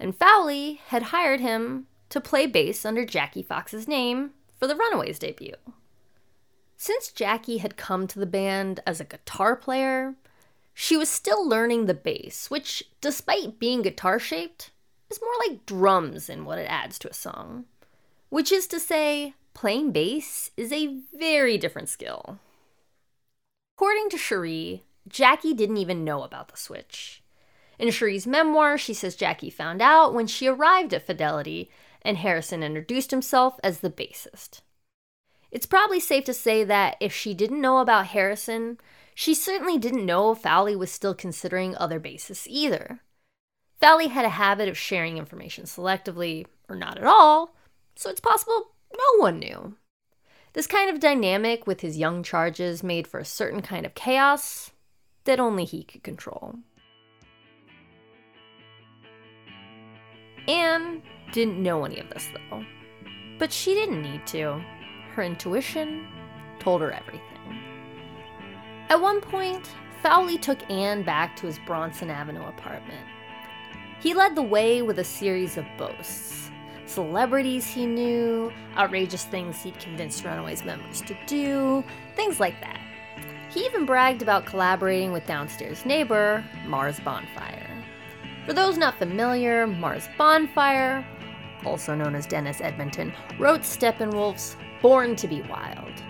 And 0.01 0.17
Fowley 0.17 0.81
had 0.87 1.05
hired 1.05 1.41
him 1.41 1.87
to 2.09 2.21
play 2.21 2.47
bass 2.47 2.87
under 2.87 3.05
Jackie 3.05 3.43
Fox's 3.43 3.87
name 3.87 4.31
for 4.59 4.67
the 4.67 4.77
Runaways 4.77 5.19
debut. 5.19 5.57
Since 6.79 7.13
Jackie 7.13 7.59
had 7.59 7.77
come 7.77 8.07
to 8.07 8.19
the 8.19 8.27
band 8.27 8.81
as 8.87 8.99
a 8.99 9.05
guitar 9.05 9.55
player, 9.55 10.15
she 10.75 10.97
was 10.97 11.11
still 11.11 11.47
learning 11.47 11.85
the 11.85 11.95
bass, 11.95 12.51
which, 12.51 12.83
despite 13.01 13.59
being 13.59 13.83
guitar 13.83 14.19
shaped, 14.19 14.71
is 15.11 15.21
more 15.21 15.35
like 15.47 15.67
drums 15.67 16.31
in 16.31 16.47
what 16.47 16.59
it 16.59 16.67
adds 16.67 16.99
to 17.01 17.11
a 17.11 17.15
song. 17.15 17.67
Which 18.31 18.51
is 18.51 18.67
to 18.69 18.81
say, 18.81 19.35
playing 19.55 19.93
bass 19.93 20.51
is 20.57 20.73
a 20.73 20.99
very 21.15 21.59
different 21.59 21.89
skill. 21.89 22.39
According 23.77 24.11
to 24.11 24.19
Cherie, 24.19 24.85
Jackie 25.09 25.55
didn't 25.55 25.79
even 25.79 26.05
know 26.05 26.23
about 26.23 26.49
the 26.49 26.57
switch. 26.57 27.23
In 27.79 27.91
Cherie's 27.91 28.27
memoir, 28.27 28.79
she 28.79 28.95
says 28.95 29.17
Jackie 29.17 29.51
found 29.51 29.83
out 29.83 30.15
when 30.15 30.27
she 30.27 30.47
arrived 30.47 30.95
at 30.95 31.07
Fidelity 31.07 31.71
and 32.03 32.19
Harrison 32.19 32.63
introduced 32.63 33.11
himself 33.11 33.59
as 33.65 33.81
the 33.81 33.91
bassist. 33.91 34.61
It's 35.51 35.67
probably 35.67 36.01
safe 36.01 36.25
to 36.25 36.35
say 36.35 36.65
that 36.65 36.97
if 37.01 37.13
she 37.13 37.35
didn't 37.35 37.61
know 37.61 37.79
about 37.79 38.09
Harrison, 38.09 38.79
she 39.15 39.35
certainly 39.35 39.79
didn't 39.79 40.07
know 40.07 40.35
Fowley 40.35 40.75
was 40.75 40.91
still 40.91 41.15
considering 41.15 41.77
other 41.77 42.01
bassists 42.01 42.47
either. 42.49 43.01
Fowley 43.81 44.09
had 44.09 44.25
a 44.25 44.31
habit 44.31 44.69
of 44.69 44.79
sharing 44.79 45.19
information 45.19 45.65
selectively, 45.65 46.47
or 46.69 46.77
not 46.77 46.99
at 46.99 47.05
all, 47.05 47.55
so 47.95 48.09
it's 48.09 48.21
possible 48.21 48.72
no 48.97 49.23
one 49.23 49.39
knew. 49.39 49.77
This 50.53 50.67
kind 50.67 50.91
of 50.91 51.01
dynamic 51.01 51.67
with 51.67 51.81
his 51.81 51.97
young 51.97 52.23
charges 52.23 52.83
made 52.83 53.07
for 53.07 53.19
a 53.19 53.25
certain 53.25 53.63
kind 53.63 53.87
of 53.87 53.95
chaos 53.95 54.71
that 55.25 55.41
only 55.41 55.65
he 55.65 55.83
could 55.83 56.03
control. 56.03 56.57
Anne 60.49 61.03
didn't 61.33 61.63
know 61.63 61.85
any 61.85 61.99
of 62.01 62.11
this 62.11 62.29
though, 62.35 62.65
but 63.39 63.53
she 63.53 63.75
didn't 63.75 64.03
need 64.03 64.27
to. 64.29 64.63
Her 65.15 65.23
intuition 65.23 66.07
told 66.59 66.81
her 66.83 66.93
everything. 66.93 67.23
At 68.89 69.01
one 69.01 69.21
point, 69.21 69.69
Fowley 70.03 70.37
took 70.37 70.59
Anne 70.71 71.03
back 71.03 71.37
to 71.37 71.47
his 71.47 71.59
Bronson 71.61 72.11
Avenue 72.11 72.47
apartment. 72.47 73.07
He 74.01 74.15
led 74.15 74.35
the 74.35 74.43
way 74.43 74.83
with 74.83 74.99
a 74.99 75.05
series 75.05 75.57
of 75.57 75.65
boasts 75.79 76.51
celebrities 76.93 77.67
he 77.67 77.87
knew, 77.87 78.53
outrageous 78.77 79.25
things 79.25 79.63
he'd 79.63 79.79
convinced 79.79 80.25
Runaways 80.25 80.65
members 80.65 81.01
to 81.03 81.17
do, 81.27 81.83
things 82.17 82.39
like 82.39 82.61
that. 82.61 82.81
He 83.51 83.65
even 83.67 83.85
bragged 83.85 84.23
about 84.23 84.47
collaborating 84.47 85.13
with 85.13 85.27
downstairs 85.27 85.85
neighbor, 85.85 86.45
Mars 86.67 87.01
Bonfire. 87.01 87.69
For 88.47 88.53
those 88.53 88.79
not 88.79 88.99
familiar, 88.99 89.67
Mars 89.67 90.09
Bonfire, 90.17 91.07
also 91.65 91.95
known 91.95 92.15
as 92.15 92.27
Dennis 92.27 92.61
Edmonton, 92.61 93.13
wrote 93.39 93.61
Steppenwolf's 93.61 94.57
Born 94.81 95.17
to 95.17 95.29
Be 95.29 95.43
Wild. 95.43 96.03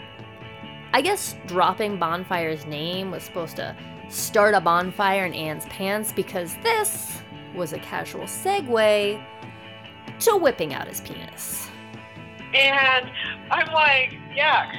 I 0.92 1.00
guess 1.00 1.36
dropping 1.46 1.98
Bonfire's 1.98 2.66
name 2.66 3.10
was 3.10 3.22
supposed 3.22 3.56
to 3.56 3.76
start 4.08 4.54
a 4.54 4.60
bonfire 4.60 5.24
in 5.24 5.32
Anne's 5.32 5.64
pants 5.66 6.12
because 6.12 6.54
this 6.62 7.22
was 7.54 7.72
a 7.72 7.78
casual 7.78 8.24
segue 8.24 9.24
to 10.24 10.36
whipping 10.36 10.74
out 10.74 10.88
his 10.88 11.00
penis. 11.00 11.68
And 12.54 13.10
I'm 13.50 13.72
like, 13.72 14.14
yeah, 14.34 14.70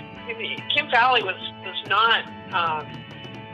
Kim 0.76 0.90
Fowley 0.92 1.24
was, 1.24 1.36
was 1.64 1.84
not 1.88 2.26
um, 2.54 3.04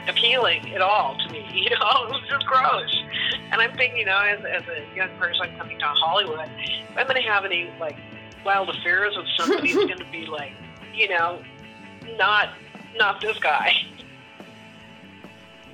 appealing 0.07 0.73
at 0.73 0.81
all 0.81 1.17
to 1.17 1.33
me. 1.33 1.45
You 1.59 1.69
know, 1.71 2.05
it 2.05 2.11
was 2.11 2.21
just 2.29 2.45
gross. 2.45 2.95
And 3.51 3.61
I'm 3.61 3.75
thinking, 3.75 3.99
you 3.99 4.05
know, 4.05 4.17
as, 4.17 4.39
as 4.39 4.63
a 4.67 4.95
young 4.95 5.09
person 5.17 5.55
coming 5.57 5.77
to 5.79 5.85
Hollywood, 5.85 6.49
if 6.57 6.97
I'm 6.97 7.07
going 7.07 7.21
to 7.21 7.27
have 7.27 7.43
any, 7.43 7.69
like, 7.79 7.97
wild 8.45 8.69
affairs 8.69 9.15
with 9.17 9.27
somebody, 9.37 9.71
it's 9.71 9.75
going 9.87 9.97
to 9.97 10.11
be, 10.11 10.25
like, 10.25 10.53
you 10.93 11.09
know, 11.09 11.41
not 12.17 12.49
not 12.97 13.21
this 13.21 13.37
guy. 13.39 13.73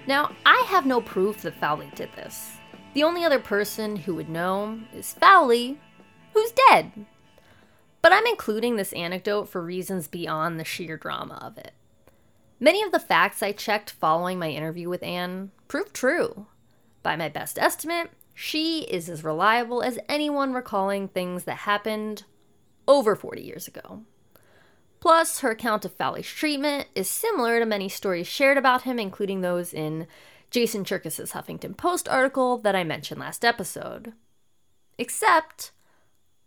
Now, 0.07 0.31
I 0.45 0.63
have 0.67 0.85
no 0.85 1.01
proof 1.01 1.41
that 1.41 1.55
Fowley 1.55 1.89
did 1.95 2.11
this. 2.13 2.57
The 2.93 3.03
only 3.03 3.23
other 3.23 3.39
person 3.39 3.95
who 3.95 4.15
would 4.15 4.29
know 4.29 4.79
is 4.93 5.13
Fowley, 5.13 5.79
who's 6.35 6.51
dead. 6.69 6.91
But 8.03 8.13
I'm 8.13 8.27
including 8.27 8.75
this 8.75 8.93
anecdote 8.93 9.49
for 9.49 9.63
reasons 9.63 10.07
beyond 10.07 10.59
the 10.59 10.63
sheer 10.63 10.97
drama 10.97 11.39
of 11.41 11.57
it. 11.57 11.71
Many 12.59 12.83
of 12.83 12.91
the 12.91 12.99
facts 12.99 13.41
I 13.41 13.51
checked 13.51 13.89
following 13.89 14.37
my 14.37 14.49
interview 14.49 14.89
with 14.89 15.01
Anne 15.01 15.51
proved 15.67 15.95
true. 15.95 16.45
By 17.01 17.15
my 17.15 17.29
best 17.29 17.57
estimate, 17.57 18.11
she 18.33 18.81
is 18.81 19.09
as 19.09 19.23
reliable 19.23 19.81
as 19.81 19.97
anyone 20.07 20.53
recalling 20.53 21.07
things 21.07 21.45
that 21.45 21.57
happened 21.57 22.23
over 22.87 23.15
40 23.15 23.41
years 23.41 23.67
ago. 23.67 24.03
Plus, 24.99 25.39
her 25.39 25.51
account 25.51 25.85
of 25.85 25.93
Fowley's 25.93 26.27
treatment 26.27 26.87
is 26.95 27.09
similar 27.09 27.59
to 27.59 27.65
many 27.65 27.87
stories 27.89 28.27
shared 28.27 28.57
about 28.57 28.83
him, 28.83 28.99
including 28.99 29.41
those 29.41 29.73
in 29.73 30.07
Jason 30.49 30.83
Cherkis's 30.83 31.31
Huffington 31.31 31.77
Post 31.77 32.07
article 32.07 32.57
that 32.59 32.75
I 32.75 32.83
mentioned 32.83 33.19
last 33.19 33.45
episode. 33.45 34.13
Except, 34.97 35.71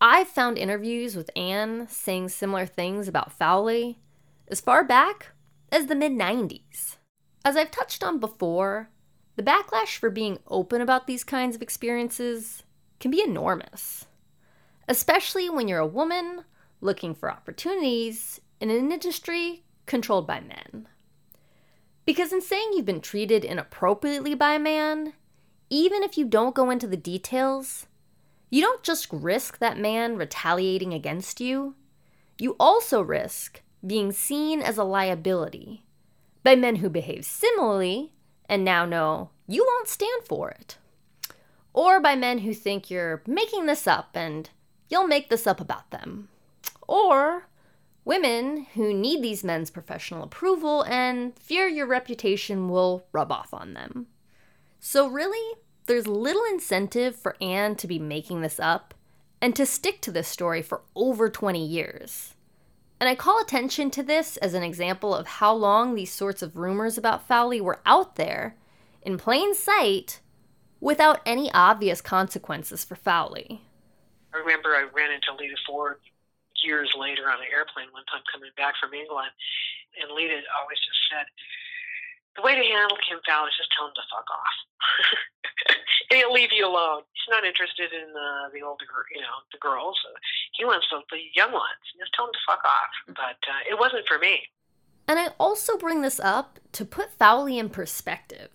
I've 0.01 0.29
found 0.29 0.59
interviews 0.59 1.17
with 1.17 1.31
Anne 1.35 1.89
saying 1.89 2.29
similar 2.29 2.67
things 2.67 3.09
about 3.09 3.33
Fowley 3.33 3.99
as 4.47 4.61
far 4.61 4.85
back 4.85 5.33
as 5.73 5.87
the 5.87 5.97
mid 5.97 6.13
90s. 6.13 6.97
As 7.45 7.57
I've 7.57 7.73
touched 7.73 8.05
on 8.05 8.21
before, 8.21 8.91
the 9.35 9.43
backlash 9.43 9.97
for 9.97 10.11
being 10.11 10.39
open 10.47 10.81
about 10.81 11.07
these 11.07 11.25
kinds 11.25 11.57
of 11.57 11.63
experiences 11.63 12.63
can 13.01 13.11
be 13.11 13.23
enormous, 13.23 14.07
especially 14.87 15.51
when 15.51 15.67
you're 15.67 15.79
a 15.81 15.87
woman 15.87 16.45
looking 16.81 17.13
for 17.13 17.31
opportunities 17.31 18.41
in 18.61 18.71
an 18.71 18.93
industry 18.93 19.65
controlled 19.87 20.29
by 20.29 20.41
men. 20.41 20.87
Because 22.05 22.33
in 22.33 22.41
saying 22.41 22.71
you've 22.73 22.87
been 22.87 23.01
treated 23.01 23.45
inappropriately 23.45 24.35
by 24.35 24.55
a 24.55 24.61
man, 24.61 25.15
even 25.71 26.05
if 26.05 26.17
you 26.17 26.25
don't 26.25 26.55
go 26.55 26.71
into 26.71 26.87
the 26.87 26.97
details, 26.97 27.88
you 28.51 28.63
don't 28.63 28.83
just 28.83 29.13
risk 29.13 29.59
that 29.59 29.79
man 29.79 30.17
retaliating 30.17 30.95
against 30.95 31.41
you, 31.41 31.75
you 32.39 32.57
also 32.59 33.01
risk 33.03 33.63
being 33.87 34.13
seen 34.13 34.63
as 34.63 34.79
a 34.79 34.85
liability 34.85 35.85
by 36.43 36.57
men 36.57 36.77
who 36.77 36.89
behave 36.89 37.25
similarly 37.25 38.13
and 38.49 38.65
now 38.65 38.85
know 38.85 39.31
you 39.47 39.65
won't 39.65 39.89
stand 39.89 40.25
for 40.25 40.51
it. 40.51 40.79
Or 41.73 42.01
by 42.01 42.17
men 42.17 42.39
who 42.39 42.55
think 42.55 42.91
you're 42.91 43.23
making 43.27 43.67
this 43.67 43.87
up 43.87 44.11
and 44.15 44.49
you'll 44.89 45.07
make 45.07 45.29
this 45.29 45.47
up 45.47 45.61
about 45.61 45.91
them. 45.91 46.29
Or 46.87 47.49
women 48.05 48.67
who 48.75 48.95
need 48.95 49.23
these 49.23 49.45
men's 49.45 49.71
professional 49.71 50.23
approval 50.23 50.83
and 50.85 51.39
fear 51.39 51.69
your 51.69 51.87
reputation 51.87 52.69
will 52.69 53.07
rub 53.13 53.31
off 53.31 53.53
on 53.53 53.75
them. 53.75 54.07
So, 54.81 55.09
really, 55.09 55.57
there's 55.89 56.07
little 56.07 56.45
incentive 56.45 57.17
for 57.17 57.37
Anne 57.41 57.75
to 57.77 57.87
be 57.87 57.99
making 57.99 58.43
this 58.43 58.61
up 58.61 58.95
and 59.41 59.57
to 59.57 59.67
stick 59.67 60.01
to 60.03 60.13
this 60.13 60.29
story 60.29 60.63
for 60.63 60.83
over 60.95 61.29
20 61.29 61.65
years. 61.65 62.35
And 63.01 63.09
I 63.09 63.15
call 63.15 63.41
attention 63.41 63.91
to 63.93 64.03
this 64.03 64.37
as 64.39 64.55
an 64.55 64.63
example 64.63 65.15
of 65.15 65.27
how 65.27 65.55
long 65.55 65.95
these 65.95 66.13
sorts 66.13 66.43
of 66.43 66.57
rumors 66.57 66.99
about 66.99 67.27
Fowley 67.27 67.61
were 67.61 67.81
out 67.87 68.17
there, 68.17 68.57
in 69.03 69.19
plain 69.19 69.55
sight, 69.55 70.21
without 70.81 71.21
any 71.25 71.51
obvious 71.53 72.01
consequences 72.01 72.85
for 72.85 72.97
Fowley. 72.97 73.63
I 74.35 74.39
remember 74.39 74.71
I 74.71 74.89
ran 74.93 75.11
into 75.11 75.33
Lita 75.39 75.57
Ford 75.67 75.99
years 76.65 76.91
later 76.99 77.31
on 77.31 77.39
an 77.39 77.47
airplane 77.55 77.87
one 77.93 78.05
time 78.11 78.23
coming 78.33 78.51
back 78.57 78.75
from 78.83 78.93
England, 78.95 79.31
and 80.03 80.11
Lita 80.11 80.43
always 80.59 80.79
just 80.83 81.03
said, 81.11 81.27
the 82.39 82.47
way 82.47 82.55
to 82.55 82.63
handle 82.63 82.95
Kim 83.03 83.19
Fowley 83.27 83.51
is 83.51 83.59
just 83.59 83.75
tell 83.75 83.91
him 83.91 83.95
to 83.99 84.07
fuck 84.07 84.31
off. 84.31 84.57
and 86.15 86.23
he'll 86.23 86.33
leave 86.33 86.55
you 86.55 86.63
alone. 86.63 87.03
He's 87.11 87.35
not 87.35 87.43
interested 87.43 87.91
in 87.91 88.15
the 88.15 88.55
the 88.55 88.63
older, 88.63 88.87
you 89.11 89.21
know, 89.21 89.43
the 89.51 89.59
girls. 89.59 89.99
He 90.55 90.65
wants 90.65 90.87
the, 90.87 91.03
the 91.11 91.19
young 91.35 91.51
ones. 91.51 91.83
Just 91.99 92.15
tell 92.15 92.31
him 92.31 92.33
to 92.33 92.47
fuck 92.47 92.63
off. 92.63 92.95
But 93.11 93.43
uh, 93.43 93.67
it 93.67 93.75
wasn't 93.75 94.07
for 94.07 94.23
me. 94.23 94.47
And 95.11 95.19
I 95.19 95.35
also 95.41 95.77
bring 95.77 96.03
this 96.03 96.21
up 96.21 96.61
to 96.73 96.85
put 96.85 97.19
Fowley 97.19 97.59
in 97.59 97.71
perspective. 97.71 98.51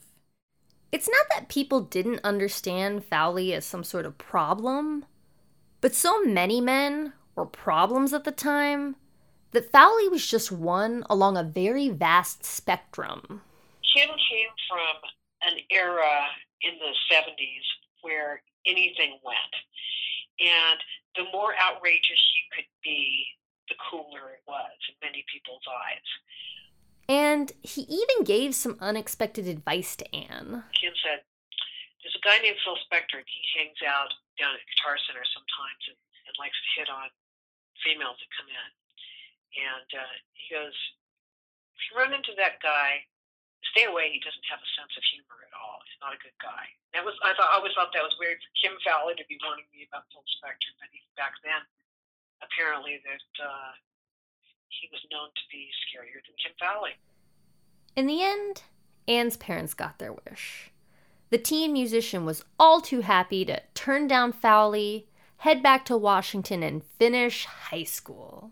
It's 0.92 1.10
not 1.10 1.25
that 1.34 1.50
people 1.50 1.82
didn't 1.82 2.22
understand 2.24 3.04
Fowley 3.04 3.54
as 3.54 3.66
some 3.66 3.84
sort 3.84 4.06
of 4.06 4.18
problem, 4.18 5.06
but 5.82 5.96
so 5.96 6.24
many 6.24 6.62
men 6.62 7.13
were 7.36 7.48
problems 7.48 8.13
at 8.13 8.24
the 8.24 8.32
time 8.32 8.96
that 9.52 9.72
Fowley 9.72 10.08
was 10.08 10.25
just 10.25 10.52
one 10.52 11.04
along 11.10 11.36
a 11.36 11.44
very 11.44 11.90
vast 11.90 12.46
spectrum. 12.46 13.42
Kim 13.94 14.10
came 14.10 14.50
from 14.66 14.98
an 15.46 15.62
era 15.70 16.26
in 16.62 16.74
the 16.82 16.94
70s 17.14 17.68
where 18.02 18.42
anything 18.66 19.20
went. 19.22 19.54
And 20.42 20.80
the 21.16 21.30
more 21.32 21.54
outrageous 21.62 22.24
you 22.34 22.44
could 22.58 22.70
be, 22.84 23.26
the 23.70 23.78
cooler 23.90 24.34
it 24.34 24.44
was 24.50 24.75
in 24.90 24.96
many 25.00 25.24
people's 25.29 25.64
eyes. 25.70 26.10
And 27.08 27.53
he 27.62 27.86
even 27.86 28.25
gave 28.25 28.56
some 28.56 28.82
unexpected 28.82 29.48
advice 29.48 29.96
to 30.00 30.08
Anne. 30.16 30.66
Kim 30.74 30.96
said, 31.03 31.22
There's 32.01 32.18
a 32.18 32.24
guy 32.25 32.40
named 32.40 32.60
Phil 32.64 32.79
Spector, 32.88 33.22
and 33.22 33.29
he 33.29 33.44
hangs 33.60 33.79
out 33.86 34.12
down 34.40 34.56
at 34.56 34.66
Guitar 34.74 34.98
Center 35.06 35.24
sometimes 35.29 35.84
and, 35.92 36.00
and 36.27 36.34
likes 36.42 36.58
to 36.58 36.70
hit 36.79 36.90
on 36.90 37.12
females 37.84 38.18
that 38.18 38.32
come 38.34 38.50
in. 38.50 38.70
And 39.68 39.90
uh, 39.94 40.16
he 40.34 40.48
goes, 40.50 40.75
If 41.75 41.79
you 41.88 42.00
run 42.00 42.16
into 42.16 42.34
that 42.40 42.64
guy, 42.64 43.03
stay 43.72 43.88
away. 43.88 44.12
He 44.12 44.20
doesn't 44.20 44.48
have 44.52 44.60
a 44.60 44.72
sense 44.76 44.94
of 44.98 45.04
humor 45.14 45.40
at 45.46 45.54
all. 45.56 45.80
He's 45.88 46.02
not 46.04 46.16
a 46.16 46.20
good 46.20 46.36
guy. 46.44 46.66
That 46.92 47.06
was 47.08 47.16
I 47.24 47.32
thought 47.38 47.52
I 47.54 47.58
always 47.62 47.74
thought 47.74 47.96
that 47.96 48.04
was 48.04 48.16
weird 48.20 48.42
for 48.44 48.52
Kim 48.60 48.76
Fowley 48.84 49.16
to 49.16 49.26
be 49.32 49.40
warning 49.42 49.68
me 49.72 49.88
about 49.88 50.10
Phil 50.12 50.26
Spector, 50.40 50.72
but 50.78 50.92
even 50.92 51.12
back 51.16 51.34
then, 51.42 51.64
apparently 52.44 53.00
that 53.08 53.30
uh, 53.40 53.72
he 54.68 54.92
was 54.92 55.02
known 55.10 55.32
to 55.32 55.46
be 55.50 55.72
scarier 55.88 56.20
than 56.22 56.36
Kim 56.38 56.54
Fowley. 56.60 56.96
In 57.96 58.06
the 58.08 58.22
end, 58.24 58.64
Anne's 59.08 59.38
parents 59.38 59.74
got 59.74 60.00
their 60.00 60.14
wish. 60.14 60.72
The 61.30 61.38
teen 61.38 61.74
musician 61.74 62.26
was 62.26 62.46
all 62.60 62.82
too 62.82 63.02
happy 63.02 63.46
to 63.46 63.62
turn 63.74 64.08
down 64.08 64.34
Fowley, 64.34 65.08
head 65.38 65.64
back 65.64 65.86
to 65.86 65.98
Washington, 65.98 66.62
and 66.62 66.84
finish 66.84 67.46
high 67.46 67.84
school. 67.84 68.52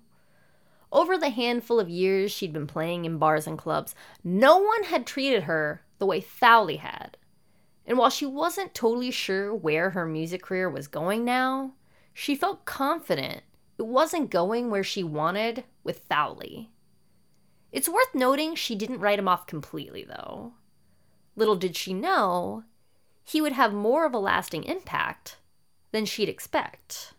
Over 0.92 1.18
the 1.18 1.30
handful 1.30 1.80
of 1.80 1.90
years 1.90 2.32
she'd 2.32 2.52
been 2.52 2.68
playing 2.68 3.06
in 3.06 3.18
bars 3.18 3.48
and 3.48 3.58
clubs, 3.58 3.96
no 4.24 4.58
one 4.58 4.84
had 4.84 5.08
treated 5.08 5.44
her 5.44 5.84
the 6.00 6.06
way 6.06 6.20
Fowley 6.20 6.78
had. 6.78 7.18
And 7.86 7.98
while 7.98 8.10
she 8.10 8.26
wasn't 8.26 8.74
totally 8.74 9.12
sure 9.12 9.54
where 9.54 9.92
her 9.92 10.06
music 10.06 10.42
career 10.42 10.70
was 10.70 10.88
going 10.88 11.24
now, 11.24 11.74
she 12.14 12.36
felt 12.36 12.66
confident 12.66 13.44
it 13.78 13.88
wasn't 13.88 14.30
going 14.30 14.70
where 14.70 14.84
she 14.84 15.04
wanted 15.04 15.64
with 15.84 16.04
Fowley. 16.08 16.70
It's 17.72 17.90
worth 17.90 18.14
noting 18.14 18.54
she 18.54 18.76
didn't 18.76 19.00
write 19.00 19.18
him 19.18 19.28
off 19.28 19.48
completely, 19.48 20.04
though. 20.04 20.54
Little 21.36 21.56
did 21.56 21.76
she 21.76 21.94
know, 21.94 22.64
he 23.24 23.42
would 23.42 23.54
have 23.54 23.74
more 23.74 24.06
of 24.06 24.14
a 24.14 24.20
lasting 24.20 24.66
impact 24.66 25.38
than 25.92 26.06
she'd 26.06 26.30
expect. 26.30 27.14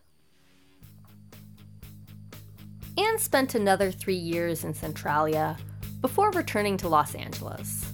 Anne 2.95 3.17
spent 3.17 3.55
another 3.55 3.91
three 3.91 4.15
years 4.15 4.63
in 4.63 4.73
Centralia 4.73 5.57
before 6.01 6.29
returning 6.31 6.77
to 6.77 6.87
Los 6.87 7.15
Angeles. 7.15 7.91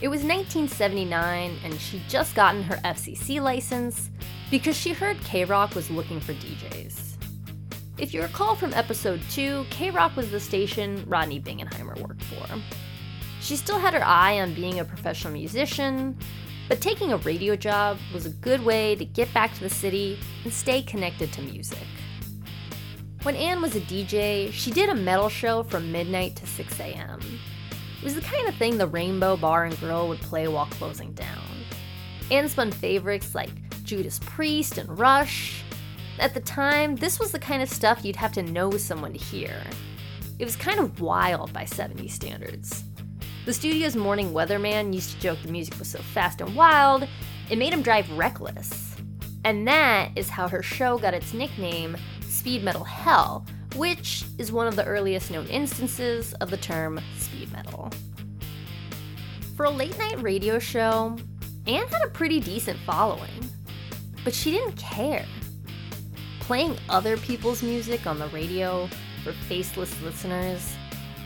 It 0.00 0.08
was 0.08 0.22
1979, 0.22 1.58
and 1.62 1.78
she'd 1.78 2.08
just 2.08 2.34
gotten 2.34 2.62
her 2.62 2.76
FCC 2.76 3.42
license 3.42 4.08
because 4.50 4.74
she 4.74 4.94
heard 4.94 5.20
K 5.22 5.44
Rock 5.44 5.74
was 5.74 5.90
looking 5.90 6.18
for 6.18 6.32
DJs. 6.32 7.16
If 7.98 8.14
you 8.14 8.22
recall 8.22 8.56
from 8.56 8.72
episode 8.72 9.20
2, 9.30 9.66
K 9.68 9.90
Rock 9.90 10.16
was 10.16 10.30
the 10.30 10.40
station 10.40 11.04
Rodney 11.06 11.38
Bingenheimer 11.38 12.00
worked 12.00 12.24
for. 12.24 12.46
She 13.40 13.56
still 13.56 13.78
had 13.78 13.92
her 13.92 14.04
eye 14.04 14.40
on 14.40 14.54
being 14.54 14.80
a 14.80 14.84
professional 14.84 15.34
musician, 15.34 16.16
but 16.70 16.80
taking 16.80 17.12
a 17.12 17.18
radio 17.18 17.54
job 17.54 17.98
was 18.14 18.24
a 18.24 18.30
good 18.30 18.64
way 18.64 18.96
to 18.96 19.04
get 19.04 19.32
back 19.34 19.52
to 19.54 19.60
the 19.60 19.68
city 19.68 20.18
and 20.44 20.52
stay 20.52 20.80
connected 20.80 21.32
to 21.34 21.42
music. 21.42 21.86
When 23.22 23.36
Anne 23.36 23.62
was 23.62 23.76
a 23.76 23.80
DJ, 23.80 24.50
she 24.52 24.72
did 24.72 24.88
a 24.88 24.96
metal 24.96 25.28
show 25.28 25.62
from 25.62 25.92
midnight 25.92 26.34
to 26.36 26.46
6 26.46 26.80
a.m. 26.80 27.20
It 27.70 28.04
was 28.04 28.16
the 28.16 28.20
kind 28.20 28.48
of 28.48 28.56
thing 28.56 28.76
the 28.76 28.88
Rainbow 28.88 29.36
Bar 29.36 29.66
and 29.66 29.78
Grill 29.78 30.08
would 30.08 30.20
play 30.22 30.48
while 30.48 30.66
closing 30.66 31.12
down. 31.12 31.44
Anne 32.32 32.48
spun 32.48 32.72
favorites 32.72 33.32
like 33.32 33.50
Judas 33.84 34.18
Priest 34.24 34.76
and 34.76 34.98
Rush. 34.98 35.62
At 36.18 36.34
the 36.34 36.40
time, 36.40 36.96
this 36.96 37.20
was 37.20 37.30
the 37.30 37.38
kind 37.38 37.62
of 37.62 37.68
stuff 37.68 38.04
you'd 38.04 38.16
have 38.16 38.32
to 38.32 38.42
know 38.42 38.72
someone 38.72 39.12
to 39.12 39.20
hear. 39.20 39.54
It 40.40 40.44
was 40.44 40.56
kind 40.56 40.80
of 40.80 41.00
wild 41.00 41.52
by 41.52 41.64
70 41.64 42.08
standards. 42.08 42.82
The 43.44 43.54
studio's 43.54 43.94
morning 43.94 44.32
weatherman 44.32 44.92
used 44.92 45.12
to 45.12 45.20
joke 45.20 45.38
the 45.42 45.52
music 45.52 45.78
was 45.78 45.86
so 45.86 46.00
fast 46.00 46.40
and 46.40 46.56
wild, 46.56 47.06
it 47.48 47.56
made 47.56 47.72
him 47.72 47.82
drive 47.82 48.10
reckless. 48.18 48.96
And 49.44 49.66
that 49.68 50.10
is 50.16 50.28
how 50.28 50.48
her 50.48 50.62
show 50.62 50.98
got 50.98 51.14
its 51.14 51.32
nickname, 51.32 51.96
speed 52.32 52.64
metal 52.64 52.84
hell, 52.84 53.46
which 53.76 54.24
is 54.38 54.50
one 54.50 54.66
of 54.66 54.74
the 54.74 54.84
earliest 54.84 55.30
known 55.30 55.46
instances 55.48 56.32
of 56.34 56.50
the 56.50 56.56
term 56.56 57.00
speed 57.18 57.52
metal. 57.52 57.90
For 59.56 59.66
a 59.66 59.70
late 59.70 59.96
night 59.98 60.20
radio 60.22 60.58
show, 60.58 61.16
Anne 61.66 61.86
had 61.86 62.04
a 62.04 62.10
pretty 62.10 62.40
decent 62.40 62.78
following, 62.80 63.50
but 64.24 64.34
she 64.34 64.50
didn't 64.50 64.76
care. 64.76 65.26
Playing 66.40 66.76
other 66.88 67.16
people's 67.18 67.62
music 67.62 68.06
on 68.06 68.18
the 68.18 68.28
radio 68.28 68.88
for 69.22 69.32
faceless 69.32 70.00
listeners 70.02 70.74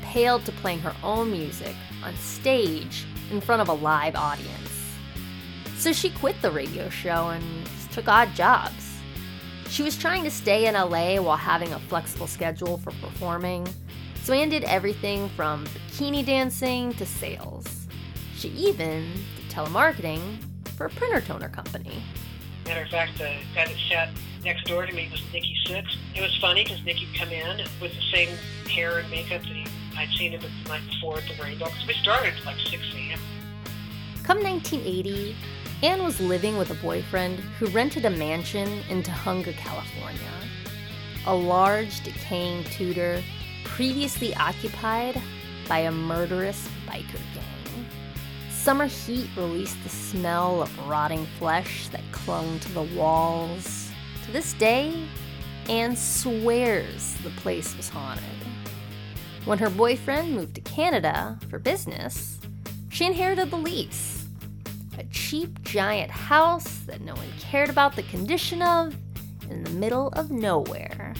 paled 0.03 0.45
to 0.45 0.53
playing 0.53 0.81
her 0.81 0.95
own 1.03 1.31
music 1.31 1.75
on 2.05 2.15
stage 2.17 3.07
in 3.31 3.41
front 3.41 3.63
of 3.63 3.69
a 3.69 3.73
live 3.73 4.17
audience. 4.17 4.93
So 5.77 5.93
she 5.93 6.11
quit 6.11 6.41
the 6.43 6.51
radio 6.51 6.89
show 6.91 7.29
and 7.29 7.45
took 7.93 8.09
odd 8.09 8.35
jobs 8.35 8.86
she 9.69 9.83
was 9.83 9.97
trying 9.97 10.25
to 10.25 10.31
stay 10.31 10.67
in 10.67 10.75
LA 10.75 11.21
while 11.21 11.37
having 11.37 11.73
a 11.73 11.79
flexible 11.79 12.27
schedule 12.27 12.79
for 12.79 12.93
performing, 12.93 13.67
so 14.23 14.33
Anne 14.33 14.49
did 14.49 14.65
everything 14.65 15.29
from 15.31 15.65
bikini 15.67 16.25
dancing 16.25 16.93
to 16.95 17.07
sales. 17.07 17.87
She 18.37 18.49
even, 18.49 19.13
did 19.37 19.49
telemarketing 19.49 20.21
for 20.77 20.87
a 20.87 20.91
printer 20.91 21.21
toner 21.21 21.49
company. 21.49 22.03
Matter 22.67 22.83
of 22.83 22.89
fact, 22.89 23.21
uh, 23.21 23.25
the 23.25 23.55
guy 23.55 23.67
that 23.67 23.77
sat 23.89 24.09
next 24.45 24.65
door 24.65 24.87
to 24.87 24.93
me 24.93 25.09
was 25.11 25.23
Nikki 25.33 25.57
Sixx. 25.67 25.97
It 26.15 26.21
was 26.21 26.37
funny 26.39 26.65
because 26.65 26.85
Nikki'd 26.85 27.15
come 27.17 27.31
in 27.31 27.59
with 27.81 27.95
the 27.95 28.03
same 28.13 28.29
hair 28.69 28.99
and 28.99 29.09
makeup 29.11 29.43
that 29.43 29.49
he, 29.49 29.67
I'd 29.97 30.09
seen 30.11 30.33
him 30.33 30.43
the 30.43 30.69
night 30.69 30.83
before 30.89 31.19
at 31.19 31.25
the 31.29 31.43
Rainbow. 31.43 31.67
Because 31.67 31.87
we 31.87 31.95
started 31.95 32.35
at 32.35 32.45
like 32.45 32.59
6 32.59 32.83
a.m. 32.95 33.19
Come 34.25 34.43
1980, 34.43 35.37
Anne 35.83 36.03
was 36.03 36.19
living 36.21 36.57
with 36.57 36.71
a 36.71 36.75
boyfriend 36.75 37.39
who 37.59 37.67
rented 37.67 38.07
a 38.07 38.11
mansion 38.11 38.67
in 38.89 39.03
Tujunga, 39.03 39.53
California. 39.55 40.33
A 41.27 41.35
large, 41.35 42.03
decaying 42.03 42.65
Tudor 42.65 43.23
previously 43.63 44.35
occupied 44.37 45.21
by 45.69 45.81
a 45.81 45.93
murderous 45.93 46.67
biker 46.87 47.21
gang. 47.35 47.87
Summer 48.51 48.87
heat 48.87 49.29
released 49.37 49.77
the 49.83 49.91
smell 49.91 50.63
of 50.63 50.89
rotting 50.89 51.27
flesh 51.39 51.89
that 51.89 52.01
clung 52.11 52.59
to 52.61 52.73
the 52.73 52.83
walls. 52.83 53.91
To 54.25 54.33
this 54.33 54.55
day, 54.55 55.07
Anne 55.69 55.95
swears 55.95 57.15
the 57.23 57.31
place 57.31 57.77
was 57.77 57.91
haunted. 57.91 58.25
When 59.45 59.59
her 59.59 59.71
boyfriend 59.71 60.35
moved 60.35 60.55
to 60.55 60.63
Canada 60.63 61.39
for 61.51 61.59
business, 61.59 62.39
she 62.89 63.05
inherited 63.05 63.51
the 63.51 63.59
lease. 63.59 64.16
A 64.99 65.05
cheap 65.11 65.63
giant 65.63 66.11
house 66.11 66.79
that 66.87 67.03
no 67.03 67.15
one 67.15 67.31
cared 67.39 67.69
about 67.69 67.97
the 67.97 68.03
condition 68.05 68.63
of 68.63 68.97
in 69.51 69.63
the 69.63 69.71
middle 69.71 70.09
of 70.09 70.31
nowhere. 70.31 71.15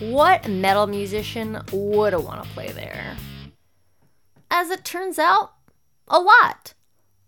What 0.00 0.48
metal 0.48 0.86
musician 0.86 1.60
would 1.72 2.14
want 2.14 2.42
to 2.42 2.50
play 2.50 2.72
there? 2.72 3.16
As 4.50 4.70
it 4.70 4.84
turns 4.84 5.18
out, 5.18 5.52
a 6.08 6.18
lot. 6.18 6.74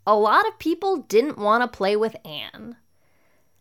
A 0.06 0.16
lot 0.16 0.48
of 0.48 0.58
people 0.58 0.96
didn't 0.96 1.38
want 1.38 1.62
to 1.62 1.76
play 1.76 1.94
with 1.94 2.16
Anne. 2.24 2.76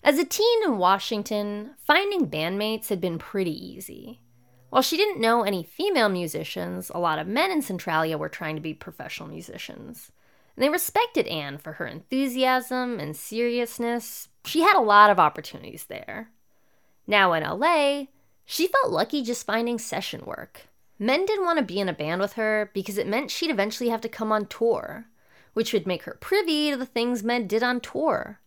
As 0.03 0.17
a 0.17 0.25
teen 0.25 0.63
in 0.63 0.77
Washington, 0.77 1.75
finding 1.77 2.27
bandmates 2.27 2.87
had 2.87 3.01
been 3.01 3.19
pretty 3.19 3.53
easy. 3.53 4.21
While 4.69 4.81
she 4.81 4.97
didn't 4.97 5.21
know 5.21 5.43
any 5.43 5.61
female 5.63 6.09
musicians, 6.09 6.89
a 6.93 6.99
lot 6.99 7.19
of 7.19 7.27
men 7.27 7.51
in 7.51 7.61
Centralia 7.61 8.17
were 8.17 8.29
trying 8.29 8.55
to 8.55 8.61
be 8.61 8.73
professional 8.73 9.29
musicians. 9.29 10.11
And 10.59 10.65
they 10.65 10.69
respected 10.69 11.25
Anne 11.27 11.57
for 11.57 11.71
her 11.71 11.87
enthusiasm 11.87 12.99
and 12.99 13.15
seriousness. 13.15 14.27
She 14.43 14.59
had 14.59 14.75
a 14.75 14.81
lot 14.81 15.09
of 15.09 15.17
opportunities 15.17 15.85
there. 15.85 16.31
Now 17.07 17.31
in 17.31 17.43
LA, 17.43 18.07
she 18.43 18.67
felt 18.67 18.91
lucky 18.91 19.23
just 19.23 19.45
finding 19.45 19.79
session 19.79 20.25
work. 20.25 20.67
Men 20.99 21.25
didn't 21.25 21.45
want 21.45 21.59
to 21.59 21.63
be 21.63 21.79
in 21.79 21.87
a 21.87 21.93
band 21.93 22.19
with 22.19 22.33
her 22.33 22.71
because 22.73 22.97
it 22.97 23.07
meant 23.07 23.31
she'd 23.31 23.49
eventually 23.51 23.89
have 23.89 24.01
to 24.01 24.09
come 24.09 24.33
on 24.33 24.47
tour, 24.47 25.05
which 25.53 25.71
would 25.71 25.87
make 25.87 26.03
her 26.03 26.17
privy 26.19 26.71
to 26.71 26.75
the 26.75 26.85
things 26.85 27.23
men 27.23 27.47
did 27.47 27.63
on 27.63 27.79
tour 27.79 28.41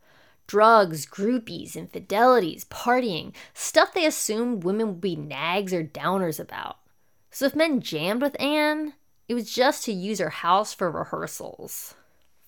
drugs, 0.47 1.07
groupies, 1.07 1.77
infidelities, 1.77 2.67
partying, 2.67 3.33
stuff 3.55 3.95
they 3.95 4.05
assumed 4.05 4.65
women 4.65 4.89
would 4.89 5.01
be 5.01 5.17
nags 5.17 5.73
or 5.73 5.83
downers 5.83 6.39
about. 6.39 6.77
So 7.31 7.47
if 7.47 7.57
men 7.57 7.81
jammed 7.81 8.21
with 8.21 8.39
Anne, 8.39 8.93
it 9.29 9.35
was 9.35 9.51
just 9.51 9.83
to 9.85 9.95
use 9.95 10.19
her 10.19 10.29
house 10.29 10.75
for 10.75 10.91
rehearsals. 10.91 11.95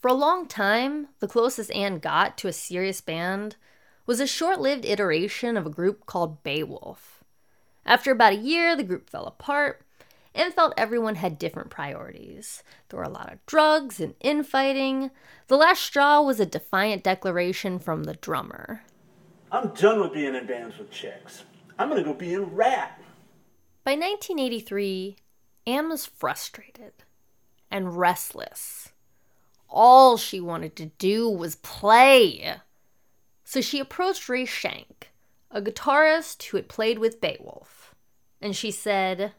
For 0.05 0.09
a 0.09 0.13
long 0.13 0.47
time, 0.47 1.09
the 1.21 1.27
closest 1.27 1.73
Anne 1.73 1.99
got 1.99 2.37
to 2.37 2.49
a 2.49 2.53
serious 2.53 3.01
band 3.01 3.57
was 4.05 4.21
a 4.21 4.27
short 4.27 4.61
lived 4.61 4.85
iteration 4.85 5.57
of 5.57 5.65
a 5.65 5.71
group 5.71 6.05
called 6.05 6.43
Beowulf. 6.43 7.25
After 7.87 8.13
about 8.13 8.35
a 8.35 8.37
year, 8.37 8.77
the 8.77 8.83
group 8.83 9.09
fell 9.09 9.25
apart 9.25 9.81
and 10.35 10.53
felt 10.53 10.75
everyone 10.77 11.15
had 11.15 11.39
different 11.39 11.71
priorities. 11.71 12.63
There 12.91 12.99
were 12.99 13.05
a 13.05 13.09
lot 13.09 13.33
of 13.33 13.47
drugs 13.47 13.99
and 13.99 14.15
infighting. 14.21 15.11
The 15.47 15.57
last 15.57 15.81
straw 15.81 16.21
was 16.21 16.39
a 16.39 16.45
defiant 16.45 17.03
declaration 17.03 17.79
from 17.79 18.05
the 18.05 18.13
drummer. 18.13 18.83
I'm 19.51 19.69
done 19.69 20.03
with 20.03 20.13
being 20.13 20.35
in 20.35 20.47
bands 20.47 20.77
with 20.77 20.91
chicks. 20.91 21.45
I'm 21.79 21.89
gonna 21.89 22.05
go 22.05 22.13
be 22.13 22.35
in 22.35 22.55
rap. 22.55 23.01
By 23.85 23.93
1983, 23.93 25.17
Anne 25.67 25.89
was 25.89 26.05
frustrated 26.05 26.93
and 27.71 27.97
restless. 27.97 28.91
All 29.77 30.17
she 30.17 30.39
wanted 30.39 30.77
to 30.77 30.87
do 30.99 31.29
was 31.29 31.57
play. 31.57 32.59
So 33.43 33.61
she 33.61 33.81
approached 33.81 34.29
Ray 34.29 34.45
Schenck, 34.45 35.11
a 35.51 35.61
guitarist 35.61 36.45
who 36.45 36.57
had 36.57 36.69
played 36.69 37.01
with 37.01 37.21
Beowulf, 37.21 37.93
and 38.41 38.55
she 38.55 38.71
said, 38.71 39.33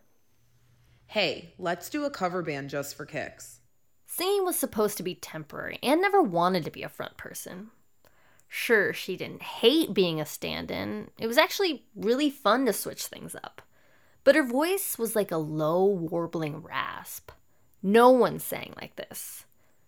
Hey, 1.08 1.54
let's 1.58 1.90
do 1.90 2.04
a 2.04 2.10
cover 2.10 2.42
band 2.42 2.70
just 2.70 2.96
for 2.96 3.06
kicks. 3.06 3.62
Singing 4.06 4.44
was 4.44 4.58
supposed 4.58 4.98
to 4.98 5.04
be 5.04 5.16
temporary. 5.16 5.80
Anne 5.82 6.02
never 6.02 6.22
wanted 6.22 6.66
to 6.66 6.72
be 6.72 6.84
a 6.84 6.90
front 6.90 7.16
person. 7.16 7.70
Sure, 8.50 8.92
she 8.92 9.16
didn't 9.16 9.42
hate 9.42 9.94
being 9.94 10.20
a 10.20 10.26
stand 10.26 10.70
in. 10.70 11.12
It 11.18 11.28
was 11.28 11.38
actually 11.38 11.86
really 11.96 12.30
fun 12.30 12.66
to 12.66 12.74
switch 12.74 13.06
things 13.06 13.36
up. 13.42 13.62
But 14.26 14.36
her 14.36 14.44
voice 14.44 14.98
was 14.98 15.16
like 15.16 15.32
a 15.32 15.38
low, 15.38 15.86
warbling 15.86 16.58
rasp. 16.58 17.32
No 17.82 18.10
one 18.10 18.40
sang 18.40 18.74
like 18.76 18.98
this. 18.98 19.45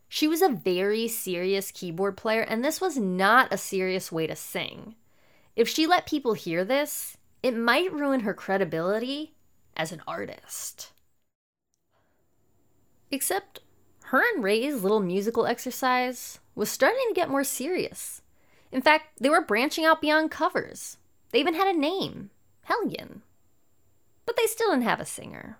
She 0.09 0.27
was 0.27 0.41
a 0.41 0.49
very 0.49 1.07
serious 1.07 1.71
keyboard 1.71 2.17
player, 2.17 2.41
and 2.41 2.63
this 2.63 2.79
was 2.79 2.97
not 2.97 3.51
a 3.51 3.57
serious 3.57 4.11
way 4.11 4.27
to 4.27 4.35
sing. 4.35 4.95
If 5.55 5.67
she 5.67 5.85
let 5.85 6.05
people 6.05 6.33
hear 6.33 6.63
this, 6.63 7.17
it 7.43 7.55
might 7.55 7.91
ruin 7.91 8.21
her 8.21 8.33
credibility 8.33 9.33
as 9.75 9.91
an 9.91 10.01
artist. 10.07 10.91
Except 13.11 13.61
her 14.05 14.23
and 14.33 14.43
Ray's 14.43 14.81
little 14.81 14.99
musical 14.99 15.45
exercise 15.45 16.39
was 16.55 16.69
starting 16.69 17.03
to 17.09 17.13
get 17.13 17.29
more 17.29 17.43
serious. 17.43 18.21
In 18.71 18.81
fact, 18.81 19.19
they 19.19 19.29
were 19.29 19.41
branching 19.41 19.85
out 19.85 20.01
beyond 20.01 20.31
covers. 20.31 20.97
They 21.31 21.39
even 21.39 21.55
had 21.55 21.67
a 21.67 21.77
name 21.77 22.29
Hellion. 22.63 23.21
But 24.25 24.35
they 24.35 24.45
still 24.45 24.71
didn't 24.71 24.83
have 24.83 24.99
a 24.99 25.05
singer. 25.05 25.57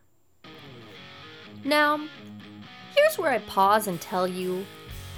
Now, 1.64 2.08
here's 2.98 3.18
where 3.18 3.32
I 3.32 3.40
pause 3.40 3.88
and 3.88 4.02
tell 4.02 4.28
you 4.28 4.66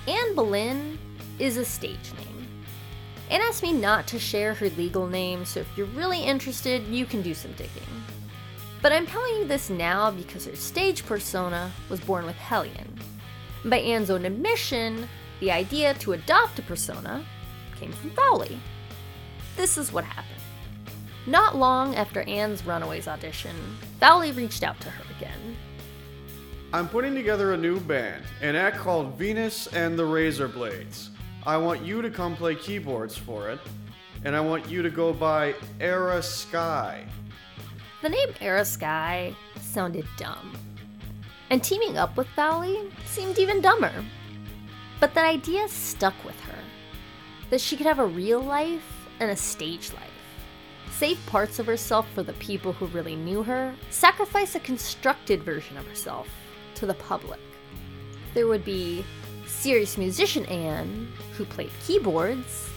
Anne 0.08 0.36
Boleyn 0.36 1.00
is 1.40 1.58
a 1.58 1.66
stage 1.66 2.12
name. 2.18 2.48
Anne 3.30 3.42
asked 3.42 3.64
me 3.64 3.74
not 3.74 4.08
to 4.08 4.20
share 4.20 4.54
her 4.54 4.70
legal 4.72 5.08
name, 5.08 5.46
so 5.46 5.62
if 5.62 5.78
you're 5.78 5.86
really 5.88 6.22
interested, 6.22 6.84
you 6.88 7.06
can 7.06 7.22
do 7.22 7.34
some 7.34 7.52
digging. 7.54 7.84
But 8.82 8.92
I'm 8.92 9.06
telling 9.06 9.36
you 9.36 9.46
this 9.46 9.70
now 9.70 10.12
because 10.12 10.46
her 10.46 10.56
stage 10.56 11.06
persona 11.06 11.72
was 11.90 12.00
born 12.00 12.26
with 12.26 12.36
Hellion. 12.36 12.98
By 13.66 13.78
Anne's 13.78 14.10
own 14.10 14.26
admission, 14.26 15.08
the 15.40 15.52
idea 15.52 15.94
to 15.96 16.14
adopt 16.14 16.60
a 16.60 16.64
persona 16.64 17.24
came 17.80 17.92
from 17.92 18.10
Fowley. 18.12 18.60
This 19.56 19.78
is 19.78 19.92
what 19.92 20.06
happened. 20.06 20.36
Not 21.28 21.56
long 21.56 21.96
after 21.96 22.22
Anne's 22.24 22.66
Runaways 22.66 23.08
audition, 23.08 23.56
Fowley 24.00 24.32
reached 24.32 24.64
out 24.64 24.80
to 24.82 24.90
her 24.90 25.04
again. 25.18 25.56
I'm 26.72 26.88
putting 26.88 27.16
together 27.16 27.54
a 27.54 27.58
new 27.58 27.80
band, 27.80 28.24
an 28.42 28.56
act 28.56 28.78
called 28.78 29.18
Venus 29.18 29.66
and 29.74 29.98
the 29.98 30.06
Razor 30.06 30.48
Blades. 30.48 31.10
I 31.44 31.58
want 31.58 31.82
you 31.82 32.04
to 32.04 32.12
come 32.12 32.36
play 32.36 32.54
keyboards 32.54 33.18
for 33.18 33.50
it, 33.50 33.60
and 34.24 34.36
I 34.36 34.40
want 34.42 34.70
you 34.70 34.84
to 34.84 34.92
go 34.92 35.12
by 35.12 35.56
Era 35.80 36.22
Sky. 36.22 37.06
The 38.04 38.10
name 38.10 38.36
Era 38.40 38.64
Sky 38.64 39.36
sounded 39.60 40.06
dumb. 40.16 40.56
And 41.50 41.64
teaming 41.64 41.98
up 41.98 42.16
with 42.16 42.28
Fowley 42.36 42.92
seemed 43.04 43.40
even 43.40 43.62
dumber. 43.62 44.06
But 45.00 45.16
that 45.16 45.26
idea 45.26 45.68
stuck 45.70 46.24
with 46.24 46.40
her 46.42 46.60
that 47.50 47.62
she 47.62 47.78
could 47.78 47.88
have 47.88 47.98
a 47.98 48.06
real 48.06 48.42
life 48.42 49.08
and 49.20 49.32
a 49.32 49.36
stage 49.36 49.92
life. 49.94 50.04
Save 50.92 51.18
parts 51.26 51.58
of 51.58 51.66
herself 51.66 52.06
for 52.14 52.22
the 52.22 52.34
people 52.34 52.74
who 52.74 52.86
really 52.88 53.16
knew 53.16 53.42
her, 53.42 53.74
sacrifice 53.90 54.54
a 54.54 54.60
constructed 54.60 55.42
version 55.42 55.76
of 55.76 55.88
herself 55.88 56.28
to 56.80 56.86
the 56.86 56.94
public. 56.96 57.40
There 58.34 58.48
would 58.48 58.66
be 58.66 59.06
serious 59.46 59.98
musician 59.98 60.46
Anne, 60.46 61.12
who 61.36 61.46
played 61.46 61.72
keyboards, 61.86 62.70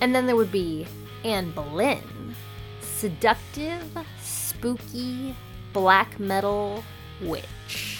and 0.00 0.14
then 0.14 0.26
there 0.26 0.36
would 0.36 0.52
be 0.52 0.86
Anne 1.24 1.50
Boleyn, 1.50 2.34
seductive, 2.80 3.84
spooky, 4.22 5.34
black 5.72 6.18
metal 6.18 6.82
witch. 7.22 7.98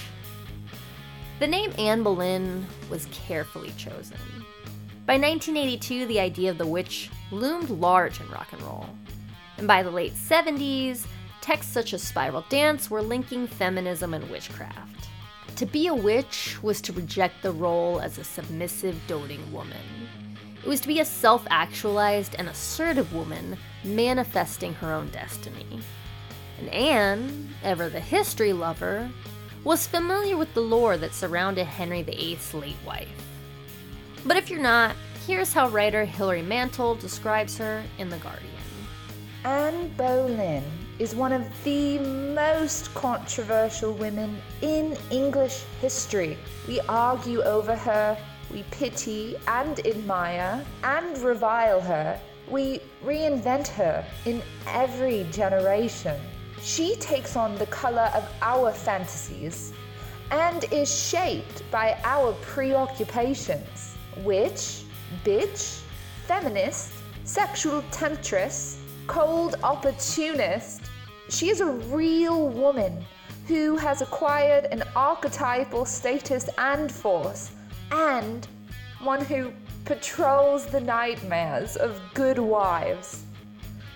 The 1.40 1.46
name 1.46 1.72
Anne 1.78 2.02
Boleyn 2.02 2.66
was 2.90 3.06
carefully 3.06 3.72
chosen. 3.76 4.18
By 5.06 5.14
1982, 5.14 6.06
the 6.06 6.20
idea 6.20 6.50
of 6.50 6.58
the 6.58 6.66
witch 6.66 7.10
loomed 7.32 7.70
large 7.70 8.20
in 8.20 8.28
rock 8.28 8.52
and 8.52 8.62
roll. 8.62 8.86
And 9.58 9.66
by 9.66 9.82
the 9.82 9.90
late 9.90 10.14
70s, 10.14 11.06
texts 11.40 11.72
such 11.72 11.94
as 11.94 12.02
Spiral 12.02 12.44
Dance 12.48 12.90
were 12.90 13.02
linking 13.02 13.46
feminism 13.46 14.14
and 14.14 14.30
witchcraft. 14.30 15.09
To 15.60 15.66
be 15.66 15.88
a 15.88 15.94
witch 15.94 16.56
was 16.62 16.80
to 16.80 16.92
reject 16.94 17.42
the 17.42 17.52
role 17.52 18.00
as 18.00 18.16
a 18.16 18.24
submissive, 18.24 18.98
doting 19.06 19.52
woman. 19.52 19.76
It 20.64 20.66
was 20.66 20.80
to 20.80 20.88
be 20.88 21.00
a 21.00 21.04
self 21.04 21.46
actualized 21.50 22.34
and 22.38 22.48
assertive 22.48 23.12
woman 23.12 23.58
manifesting 23.84 24.72
her 24.72 24.90
own 24.90 25.10
destiny. 25.10 25.82
And 26.58 26.70
Anne, 26.70 27.50
ever 27.62 27.90
the 27.90 28.00
history 28.00 28.54
lover, 28.54 29.10
was 29.62 29.86
familiar 29.86 30.38
with 30.38 30.54
the 30.54 30.62
lore 30.62 30.96
that 30.96 31.12
surrounded 31.12 31.66
Henry 31.66 32.04
VIII's 32.04 32.54
late 32.54 32.80
wife. 32.86 33.10
But 34.24 34.38
if 34.38 34.48
you're 34.48 34.62
not, 34.62 34.96
here's 35.26 35.52
how 35.52 35.68
writer 35.68 36.06
Hilary 36.06 36.40
Mantel 36.40 36.94
describes 36.94 37.58
her 37.58 37.82
in 37.98 38.08
The 38.08 38.16
Guardian. 38.16 38.48
Anne 39.44 39.88
Boleyn 39.98 40.64
is 41.00 41.14
one 41.14 41.32
of 41.32 41.42
the 41.64 41.98
most 41.98 42.92
controversial 42.94 43.94
women 43.94 44.36
in 44.60 44.94
English 45.10 45.62
history. 45.80 46.36
We 46.68 46.78
argue 46.90 47.40
over 47.40 47.74
her, 47.74 48.18
we 48.52 48.64
pity 48.70 49.36
and 49.48 49.80
admire 49.86 50.62
and 50.84 51.16
revile 51.18 51.80
her. 51.80 52.20
We 52.50 52.82
reinvent 53.02 53.68
her 53.68 54.04
in 54.26 54.42
every 54.66 55.26
generation. 55.32 56.20
She 56.60 56.96
takes 56.96 57.34
on 57.34 57.56
the 57.56 57.66
color 57.66 58.10
of 58.14 58.30
our 58.42 58.70
fantasies 58.70 59.72
and 60.30 60.64
is 60.70 60.94
shaped 60.94 61.62
by 61.70 61.98
our 62.04 62.34
preoccupations. 62.42 63.96
Witch, 64.18 64.82
bitch, 65.24 65.80
feminist, 66.26 66.92
sexual 67.24 67.82
temptress, 67.90 68.80
cold 69.06 69.56
opportunist. 69.62 70.79
She 71.30 71.48
is 71.48 71.60
a 71.60 71.70
real 71.70 72.48
woman 72.48 73.06
who 73.46 73.76
has 73.76 74.02
acquired 74.02 74.64
an 74.72 74.82
archetypal 74.96 75.84
status 75.84 76.50
and 76.58 76.90
force, 76.90 77.52
and 77.92 78.48
one 79.00 79.24
who 79.24 79.52
patrols 79.84 80.66
the 80.66 80.80
nightmares 80.80 81.76
of 81.76 82.00
good 82.14 82.40
wives. 82.40 83.22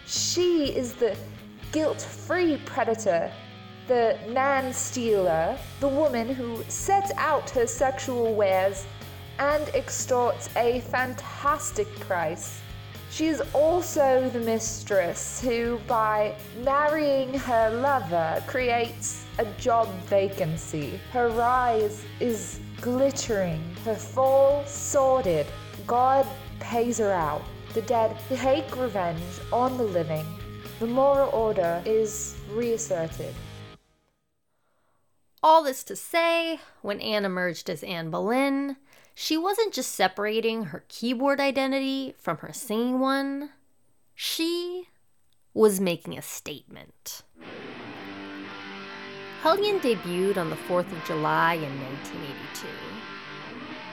She 0.07 0.77
is 0.77 0.93
the 0.93 1.17
guilt 1.73 2.01
free 2.01 2.59
predator, 2.65 3.33
the 3.89 4.17
man 4.29 4.73
stealer, 4.73 5.59
the 5.81 5.89
woman 5.89 6.33
who 6.33 6.63
sets 6.69 7.11
out 7.17 7.51
her 7.51 7.67
sexual 7.67 8.37
wares 8.37 8.87
and 9.41 9.69
extorts 9.71 10.49
a 10.55 10.83
fantastic 10.83 11.89
price. 11.99 12.61
She 13.15 13.29
is 13.29 13.41
also 13.53 14.29
the 14.31 14.41
mistress 14.41 15.41
who, 15.41 15.79
by 15.87 16.35
marrying 16.65 17.33
her 17.33 17.71
lover, 17.71 18.43
creates 18.49 19.25
a 19.39 19.45
job 19.57 19.89
vacancy. 20.07 20.99
Her 21.13 21.29
rise 21.29 22.05
is 22.19 22.59
glittering, 22.81 23.63
her 23.85 23.95
fall 23.95 24.67
sordid. 24.67 25.47
God 25.87 26.27
pays 26.59 26.99
her 26.99 27.13
out. 27.13 27.43
The 27.73 27.83
dead 27.83 28.17
take 28.31 28.77
revenge 28.77 29.23
on 29.53 29.79
the 29.79 29.85
living. 29.85 30.27
The 30.81 30.89
moral 30.89 31.31
order 31.31 31.81
is 31.87 32.35
reasserted. 32.51 33.33
All 35.41 35.63
this 35.63 35.85
to 35.85 35.95
say, 35.95 36.59
when 36.83 37.01
Anne 37.01 37.25
emerged 37.25 37.71
as 37.71 37.85
Anne 37.85 38.11
Boleyn, 38.11 38.77
she 39.15 39.37
wasn't 39.37 39.73
just 39.73 39.93
separating 39.93 40.65
her 40.67 40.85
keyboard 40.89 41.41
identity 41.41 42.15
from 42.19 42.39
her 42.39 42.53
singing 42.53 42.99
one, 43.01 43.51
she 44.15 44.89
was 45.53 45.81
making 45.81 46.19
a 46.19 46.23
statement. 46.23 47.23
Hellion 49.43 49.79
debuted 49.79 50.37
on 50.37 50.51
the 50.51 50.57
4th 50.57 50.91
of 50.91 51.05
July 51.05 51.55
in 51.55 51.81
1982. 51.83 52.67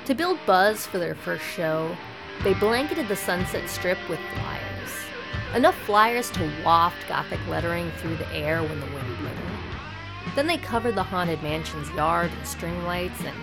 To 0.05 0.15
build 0.15 0.39
buzz 0.45 0.86
for 0.88 0.97
their 0.97 1.13
first 1.13 1.43
show, 1.43 1.95
they 2.43 2.53
blanketed 2.55 3.07
the 3.07 3.15
Sunset 3.15 3.69
Strip 3.69 3.97
with 4.10 4.19
flyers. 4.34 4.91
Enough 5.53 5.77
flyers 5.84 6.31
to 6.31 6.51
waft 6.65 7.07
Gothic 7.07 7.39
lettering 7.47 7.91
through 7.97 8.15
the 8.15 8.34
air 8.34 8.63
when 8.63 8.79
the 8.79 8.86
wind 8.88 9.17
blew. 9.19 9.29
Then 10.36 10.47
they 10.47 10.57
covered 10.57 10.95
the 10.95 11.03
Haunted 11.03 11.43
Mansion's 11.43 11.89
yard 11.91 12.31
in 12.31 12.45
string 12.45 12.84
lights 12.86 13.19
and 13.19 13.38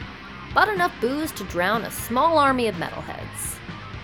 bought 0.55 0.69
enough 0.69 0.93
booze 1.01 1.33
to 1.33 1.45
drown 1.45 1.85
a 1.85 1.91
small 1.91 2.39
army 2.39 2.67
of 2.69 2.75
metalheads. 2.77 3.57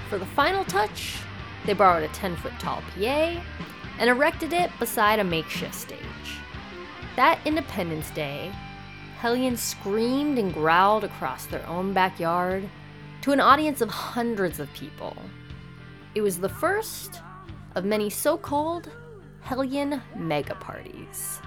For 0.08 0.18
the 0.18 0.26
final 0.26 0.64
touch, 0.64 1.18
they 1.66 1.72
borrowed 1.72 2.08
a 2.08 2.12
10 2.12 2.36
foot 2.36 2.52
tall 2.58 2.82
PA 2.94 3.42
and 3.98 4.10
erected 4.10 4.52
it 4.52 4.70
beside 4.78 5.18
a 5.18 5.24
makeshift 5.24 5.74
stage. 5.74 5.98
That 7.16 7.38
Independence 7.44 8.10
Day, 8.10 8.52
Hellions 9.18 9.62
screamed 9.62 10.38
and 10.38 10.52
growled 10.52 11.04
across 11.04 11.46
their 11.46 11.66
own 11.66 11.92
backyard 11.92 12.68
to 13.22 13.32
an 13.32 13.40
audience 13.40 13.80
of 13.80 13.88
hundreds 13.88 14.60
of 14.60 14.72
people. 14.74 15.16
It 16.14 16.20
was 16.20 16.38
the 16.38 16.48
first 16.48 17.22
of 17.74 17.84
many 17.84 18.10
so 18.10 18.36
called 18.36 18.90
Hellion 19.40 20.02
mega 20.16 20.54
parties. 20.56 21.40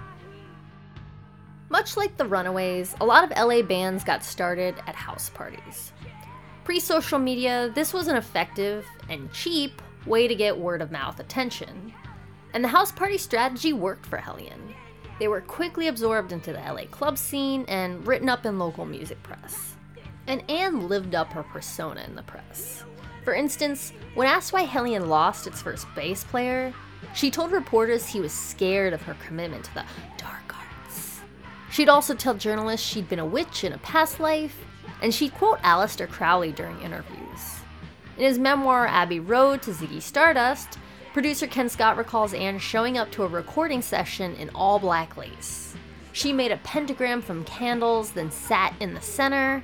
Much 1.70 1.98
like 1.98 2.16
the 2.16 2.26
Runaways, 2.26 2.96
a 3.02 3.06
lot 3.06 3.24
of 3.24 3.38
LA 3.38 3.62
bands 3.62 4.04
got 4.04 4.24
started 4.24 4.76
at 4.88 4.96
house 4.96 5.30
parties. 5.30 5.92
Pre 6.64 6.80
social 6.80 7.20
media, 7.20 7.72
this 7.76 7.94
was 7.94 8.08
an 8.08 8.16
effective 8.16 8.86
and 9.10 9.32
cheap 9.34 9.82
way 10.06 10.30
to 10.30 10.36
get 10.36 10.58
word 10.58 10.82
of 10.82 10.92
mouth 10.92 11.20
attention. 11.20 11.94
And 12.54 12.64
the 12.64 12.70
house 12.70 12.92
party 12.92 13.18
strategy 13.18 13.74
worked 13.74 14.06
for 14.06 14.18
Hellion. 14.18 14.74
They 15.20 15.28
were 15.28 15.42
quickly 15.42 15.88
absorbed 15.88 16.32
into 16.32 16.54
the 16.54 16.60
LA 16.60 16.86
club 16.86 17.18
scene 17.18 17.66
and 17.68 18.06
written 18.08 18.30
up 18.30 18.46
in 18.46 18.60
local 18.60 18.86
music 18.86 19.22
press. 19.24 19.76
And 20.28 20.50
Anne 20.50 20.88
lived 20.88 21.16
up 21.16 21.34
her 21.34 21.44
persona 21.44 22.02
in 22.08 22.16
the 22.16 22.24
press. 22.24 22.84
For 23.26 23.34
instance, 23.34 23.92
when 24.16 24.28
asked 24.28 24.54
why 24.54 24.62
Hellion 24.62 25.10
lost 25.10 25.48
its 25.48 25.62
first 25.62 25.86
bass 25.96 26.24
player, 26.24 26.74
she 27.14 27.30
told 27.30 27.52
reporters 27.52 28.08
he 28.08 28.22
was 28.22 28.32
scared 28.32 28.94
of 28.94 29.02
her 29.02 29.18
commitment 29.26 29.66
to 29.66 29.74
the 29.74 29.84
dark. 30.18 30.57
She'd 31.78 31.90
also 31.90 32.16
tell 32.16 32.34
journalists 32.34 32.88
she'd 32.88 33.08
been 33.08 33.20
a 33.20 33.26
witch 33.26 33.64
in 33.64 33.72
a 33.72 33.78
past 33.78 34.20
life, 34.20 34.66
and 35.00 35.14
she'd 35.14 35.36
quote 35.36 35.62
Aleister 35.62 36.10
Crowley 36.10 36.52
during 36.52 36.82
interviews. 36.82 37.60
In 38.18 38.24
his 38.24 38.40
memoir, 38.40 38.88
Abbey 38.88 39.20
Road 39.20 39.62
to 39.62 39.70
Ziggy 39.70 40.02
Stardust, 40.02 40.80
producer 41.14 41.46
Ken 41.46 41.70
Scott 41.70 41.96
recalls 41.96 42.34
Anne 42.34 42.58
showing 42.58 42.98
up 42.98 43.12
to 43.12 43.22
a 43.22 43.28
recording 43.28 43.84
session 43.84 44.34
in 44.38 44.50
all 44.56 44.80
black 44.80 45.18
lace. 45.18 45.76
She 46.14 46.34
made 46.34 46.52
a 46.52 46.58
pentagram 46.58 47.22
from 47.22 47.44
candles, 47.44 48.10
then 48.10 48.32
sat 48.32 48.74
in 48.80 48.96
the 48.96 49.02
center. 49.02 49.62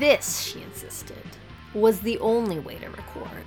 This, 0.00 0.40
she 0.40 0.60
insisted, 0.62 1.22
was 1.74 2.00
the 2.00 2.18
only 2.18 2.58
way 2.58 2.74
to 2.78 2.88
record. 2.88 3.44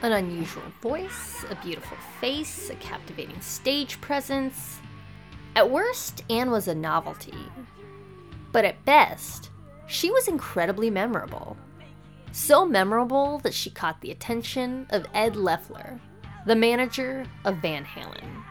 An 0.00 0.12
unusual 0.12 0.62
voice, 0.80 1.44
a 1.50 1.56
beautiful 1.56 1.98
face, 2.22 2.70
a 2.70 2.74
captivating 2.76 3.42
stage 3.42 4.00
presence. 4.00 4.77
At 5.58 5.70
worst, 5.70 6.22
Anne 6.30 6.52
was 6.52 6.68
a 6.68 6.74
novelty. 6.76 7.34
But 8.52 8.64
at 8.64 8.84
best, 8.84 9.50
she 9.88 10.08
was 10.08 10.28
incredibly 10.28 10.88
memorable. 10.88 11.56
So 12.30 12.64
memorable 12.64 13.40
that 13.40 13.54
she 13.54 13.68
caught 13.68 14.00
the 14.00 14.12
attention 14.12 14.86
of 14.90 15.08
Ed 15.12 15.34
Leffler, 15.34 15.98
the 16.46 16.54
manager 16.54 17.26
of 17.44 17.56
Van 17.56 17.84
Halen. 17.84 18.44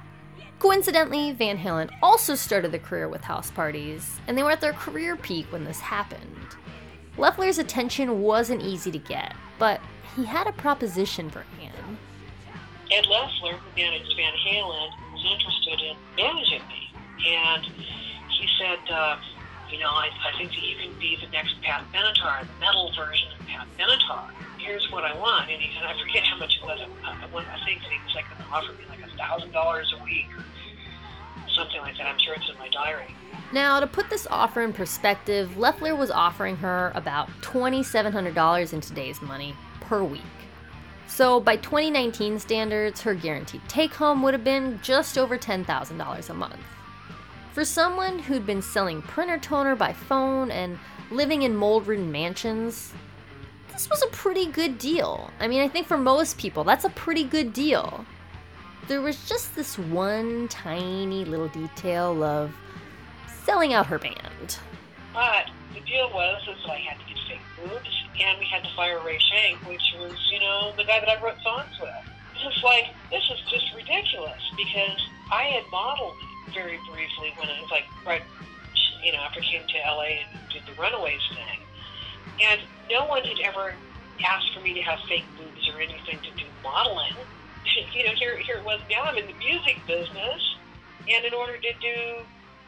Coincidentally, 0.59 1.31
Van 1.31 1.57
Halen 1.57 1.89
also 2.01 2.35
started 2.35 2.73
the 2.73 2.77
career 2.77 3.07
with 3.07 3.23
house 3.23 3.51
parties, 3.51 4.19
and 4.27 4.37
they 4.37 4.43
were 4.43 4.51
at 4.51 4.59
their 4.59 4.73
career 4.73 5.15
peak 5.15 5.45
when 5.49 5.63
this 5.63 5.79
happened. 5.79 6.57
Leffler's 7.17 7.57
attention 7.57 8.21
wasn't 8.21 8.61
easy 8.61 8.91
to 8.91 8.99
get, 8.99 9.33
but 9.57 9.79
he 10.17 10.25
had 10.25 10.45
a 10.45 10.51
proposition 10.51 11.29
for 11.29 11.45
Anne. 11.61 11.97
Ed 12.91 13.05
Leffler, 13.05 13.53
who 13.53 13.81
managed 13.81 14.13
Van 14.17 14.33
Halen, 14.45 14.89
was 15.13 15.25
interested 15.25 15.79
in 15.85 15.95
managing 16.17 16.67
me. 16.67 16.86
And 17.25 17.65
he 17.65 18.47
said, 18.59 18.79
uh, 18.91 19.17
you 19.71 19.79
know, 19.79 19.89
I, 19.89 20.09
I 20.25 20.37
think 20.37 20.51
that 20.51 20.63
you 20.63 20.75
can 20.77 20.97
be 20.99 21.17
the 21.21 21.29
next 21.31 21.61
Pat 21.61 21.83
Benatar, 21.93 22.41
the 22.41 22.59
metal 22.59 22.91
version 22.95 23.27
of 23.39 23.45
Pat 23.47 23.67
Benatar. 23.77 24.31
Here's 24.57 24.89
what 24.91 25.03
I 25.03 25.17
want. 25.17 25.49
And, 25.49 25.61
he, 25.61 25.75
and 25.77 25.85
I 25.85 25.99
forget 25.99 26.23
how 26.23 26.37
much 26.37 26.57
it 26.61 26.65
was. 26.65 26.79
I, 26.79 27.09
I, 27.09 27.25
I 27.25 27.65
think 27.65 27.81
that 27.81 27.91
he 27.91 27.99
was 28.05 28.15
like 28.15 28.25
going 28.29 28.43
to 28.43 28.49
offer 28.51 28.71
me 28.73 28.85
like 28.89 28.99
a 28.99 29.09
$1,000 29.17 29.99
a 29.99 30.03
week 30.03 30.27
or 30.37 30.43
something 31.49 31.81
like 31.81 31.97
that. 31.97 32.07
I'm 32.07 32.19
sure 32.19 32.33
it's 32.35 32.49
in 32.49 32.57
my 32.57 32.69
diary. 32.69 33.13
Now, 33.51 33.79
to 33.79 33.87
put 33.87 34.09
this 34.09 34.27
offer 34.29 34.61
in 34.61 34.73
perspective, 34.73 35.57
Leffler 35.57 35.95
was 35.95 36.11
offering 36.11 36.57
her 36.57 36.91
about 36.95 37.29
$2,700 37.41 38.73
in 38.73 38.81
today's 38.81 39.21
money 39.21 39.55
per 39.79 40.03
week. 40.03 40.21
So, 41.07 41.39
by 41.39 41.55
2019 41.55 42.39
standards, 42.39 43.01
her 43.01 43.15
guaranteed 43.15 43.61
take 43.69 43.93
home 43.93 44.21
would 44.23 44.33
have 44.33 44.43
been 44.43 44.79
just 44.83 45.17
over 45.17 45.37
$10,000 45.37 46.29
a 46.29 46.33
month. 46.33 46.59
For 47.57 47.65
someone 47.65 48.19
who'd 48.19 48.45
been 48.45 48.61
selling 48.61 49.01
printer 49.01 49.39
toner 49.39 49.75
by 49.75 49.91
phone 49.91 50.51
and 50.51 50.77
living 51.09 51.41
in 51.41 51.55
mold 51.55 51.87
ridden 51.87 52.11
mansions, 52.11 52.93
this 53.73 53.89
was 53.89 54.03
a 54.03 54.07
pretty 54.09 54.45
good 54.45 54.77
deal. 54.77 55.31
I 55.39 55.47
mean, 55.47 55.61
I 55.61 55.67
think 55.67 55.87
for 55.87 55.97
most 55.97 56.37
people, 56.37 56.63
that's 56.63 56.85
a 56.85 56.91
pretty 56.91 57.23
good 57.23 57.53
deal. 57.53 58.05
There 58.87 59.01
was 59.01 59.27
just 59.27 59.55
this 59.55 59.75
one 59.75 60.47
tiny 60.49 61.25
little 61.25 61.47
detail 61.47 62.23
of 62.23 62.55
selling 63.43 63.73
out 63.73 63.87
her 63.87 63.97
band. 63.97 64.59
But 65.11 65.49
the 65.73 65.79
deal 65.79 66.11
was 66.13 66.43
is 66.43 66.63
that 66.63 66.73
I 66.73 66.77
had 66.77 66.99
to 66.99 67.05
get 67.11 67.17
fake 67.27 67.41
boobs, 67.57 68.03
and 68.21 68.37
we 68.37 68.45
had 68.45 68.65
to 68.65 68.69
fire 68.75 68.99
Ray 69.03 69.17
Schenck, 69.17 69.67
which 69.67 69.95
was, 69.99 70.13
you 70.31 70.39
know, 70.41 70.73
the 70.77 70.83
guy 70.83 70.99
that 70.99 71.09
I 71.09 71.19
wrote 71.23 71.41
songs 71.41 71.73
with. 71.81 71.89
It's 72.35 72.63
like, 72.63 72.93
this 73.09 73.23
is 73.31 73.39
just 73.49 73.73
ridiculous, 73.75 74.43
because 74.55 75.09
I 75.31 75.45
had 75.45 75.63
modeled 75.71 76.13
very 76.53 76.79
briefly 76.87 77.33
when 77.37 77.49
it 77.49 77.57
was 77.59 77.71
like, 77.71 77.87
right, 78.05 78.23
you 79.03 79.11
know, 79.11 79.21
after 79.23 79.39
I 79.39 79.47
came 79.47 79.65
to 79.65 79.77
LA 79.87 80.23
and 80.23 80.31
did 80.51 80.63
the 80.67 80.75
Runaways 80.77 81.23
thing. 81.33 81.59
And 82.41 82.59
no 82.89 83.05
one 83.05 83.25
had 83.25 83.39
ever 83.45 83.81
asked 84.25 84.49
for 84.53 84.61
me 84.61 84.73
to 84.77 84.83
have 84.85 84.99
fake 85.09 85.29
boobs 85.37 85.61
or 85.69 85.81
anything 85.81 86.21
to 86.23 86.31
do 86.37 86.47
modeling. 86.63 87.25
you 87.95 88.03
know, 88.05 88.13
here 88.17 88.37
here 88.45 88.61
it 88.61 88.65
was. 88.65 88.81
Now 88.89 89.09
I'm 89.09 89.17
in 89.17 89.27
the 89.27 89.37
music 89.37 89.85
business, 89.87 90.41
and 91.09 91.25
in 91.25 91.33
order 91.33 91.57
to 91.57 91.73
do, 91.81 91.99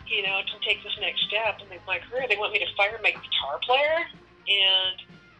you 0.10 0.22
know, 0.26 0.42
to 0.42 0.56
take 0.66 0.82
this 0.84 0.96
next 1.02 1.22
step 1.30 1.62
in 1.62 1.70
my 1.86 2.02
career, 2.10 2.26
they 2.30 2.38
want 2.38 2.54
me 2.54 2.60
to 2.60 2.72
fire 2.78 2.98
my 3.02 3.14
guitar 3.14 3.58
player 3.66 4.02
and 4.50 4.98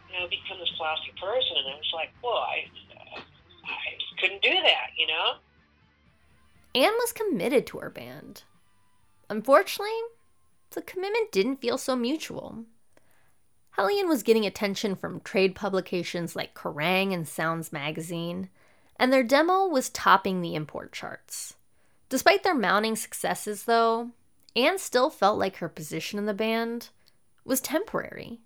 you 0.08 0.14
know 0.18 0.26
become 0.30 0.58
this 0.58 0.72
classy 0.78 1.12
person. 1.18 1.54
And 1.58 1.74
I 1.74 1.76
was 1.78 1.92
like, 1.94 2.14
well, 2.22 2.42
I 2.42 2.66
I 3.66 3.78
couldn't 4.18 4.42
do 4.42 4.54
that, 4.54 4.94
you 4.98 5.06
know. 5.06 5.38
Anne 6.74 6.94
was 6.98 7.12
committed 7.12 7.66
to 7.66 7.78
her 7.78 7.90
band. 7.90 8.44
Unfortunately, 9.28 9.90
the 10.70 10.82
commitment 10.82 11.32
didn't 11.32 11.60
feel 11.60 11.78
so 11.78 11.96
mutual. 11.96 12.64
Hellion 13.72 14.08
was 14.08 14.22
getting 14.22 14.46
attention 14.46 14.94
from 14.94 15.20
trade 15.20 15.54
publications 15.54 16.36
like 16.36 16.54
Kerrang 16.54 17.12
and 17.12 17.26
Sounds 17.26 17.72
magazine, 17.72 18.50
and 18.96 19.12
their 19.12 19.22
demo 19.22 19.66
was 19.66 19.88
topping 19.88 20.40
the 20.40 20.54
import 20.54 20.92
charts. 20.92 21.54
Despite 22.08 22.42
their 22.42 22.54
mounting 22.54 22.96
successes, 22.96 23.64
though, 23.64 24.10
Anne 24.54 24.78
still 24.78 25.10
felt 25.10 25.38
like 25.38 25.56
her 25.56 25.68
position 25.68 26.18
in 26.18 26.26
the 26.26 26.34
band 26.34 26.88
was 27.44 27.60
temporary. 27.60 28.40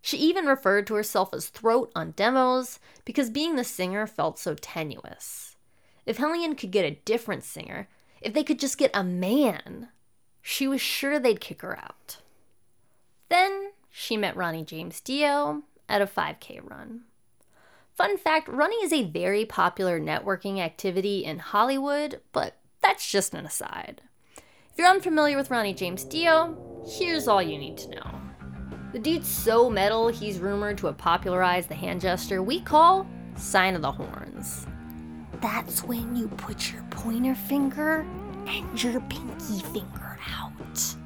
She 0.00 0.16
even 0.18 0.46
referred 0.46 0.86
to 0.88 0.94
herself 0.94 1.34
as 1.34 1.48
throat 1.48 1.90
on 1.94 2.12
demos 2.12 2.78
because 3.04 3.30
being 3.30 3.56
the 3.56 3.64
singer 3.64 4.06
felt 4.06 4.38
so 4.38 4.54
tenuous. 4.54 5.53
If 6.06 6.18
Hellion 6.18 6.54
could 6.54 6.70
get 6.70 6.84
a 6.84 7.00
different 7.04 7.44
singer, 7.44 7.88
if 8.20 8.32
they 8.32 8.44
could 8.44 8.58
just 8.58 8.78
get 8.78 8.90
a 8.94 9.04
man, 9.04 9.88
she 10.42 10.68
was 10.68 10.80
sure 10.80 11.18
they'd 11.18 11.40
kick 11.40 11.62
her 11.62 11.78
out. 11.78 12.18
Then 13.28 13.72
she 13.90 14.16
met 14.16 14.36
Ronnie 14.36 14.64
James 14.64 15.00
Dio 15.00 15.62
at 15.88 16.02
a 16.02 16.06
5K 16.06 16.60
run. 16.68 17.02
Fun 17.94 18.18
fact 18.18 18.48
running 18.48 18.80
is 18.82 18.92
a 18.92 19.04
very 19.04 19.44
popular 19.44 20.00
networking 20.00 20.58
activity 20.58 21.24
in 21.24 21.38
Hollywood, 21.38 22.20
but 22.32 22.56
that's 22.82 23.08
just 23.08 23.34
an 23.34 23.46
aside. 23.46 24.02
If 24.36 24.78
you're 24.78 24.88
unfamiliar 24.88 25.36
with 25.36 25.50
Ronnie 25.50 25.74
James 25.74 26.04
Dio, 26.04 26.82
here's 26.86 27.28
all 27.28 27.40
you 27.40 27.56
need 27.56 27.78
to 27.78 27.90
know. 27.90 28.20
The 28.92 28.98
dude's 28.98 29.28
so 29.28 29.70
metal, 29.70 30.08
he's 30.08 30.38
rumored 30.38 30.78
to 30.78 30.86
have 30.86 30.98
popularized 30.98 31.68
the 31.68 31.74
hand 31.74 32.00
gesture 32.00 32.42
we 32.42 32.60
call 32.60 33.06
sign 33.36 33.74
of 33.74 33.82
the 33.82 33.92
horns. 33.92 34.66
That's 35.40 35.84
when 35.84 36.16
you 36.16 36.28
put 36.28 36.72
your 36.72 36.82
pointer 36.90 37.34
finger 37.34 38.06
and 38.46 38.82
your 38.82 39.00
pinky 39.02 39.60
finger 39.72 40.18
out. 40.30 40.96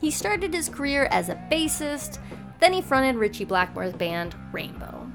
He 0.00 0.10
started 0.10 0.54
his 0.54 0.68
career 0.68 1.08
as 1.10 1.28
a 1.28 1.34
bassist, 1.50 2.18
then 2.58 2.72
he 2.72 2.82
fronted 2.82 3.16
Ritchie 3.16 3.46
Blackmore's 3.46 3.92
band 3.94 4.34
Rainbow. 4.52 5.10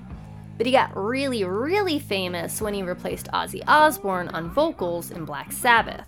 But 0.58 0.66
he 0.66 0.72
got 0.72 0.96
really, 0.96 1.44
really 1.44 2.00
famous 2.00 2.62
when 2.62 2.74
he 2.74 2.82
replaced 2.82 3.32
Ozzy 3.34 3.62
Osbourne 3.68 4.30
on 4.30 4.50
vocals 4.50 5.12
in 5.12 5.26
Black 5.26 5.52
Sabbath. 5.52 6.08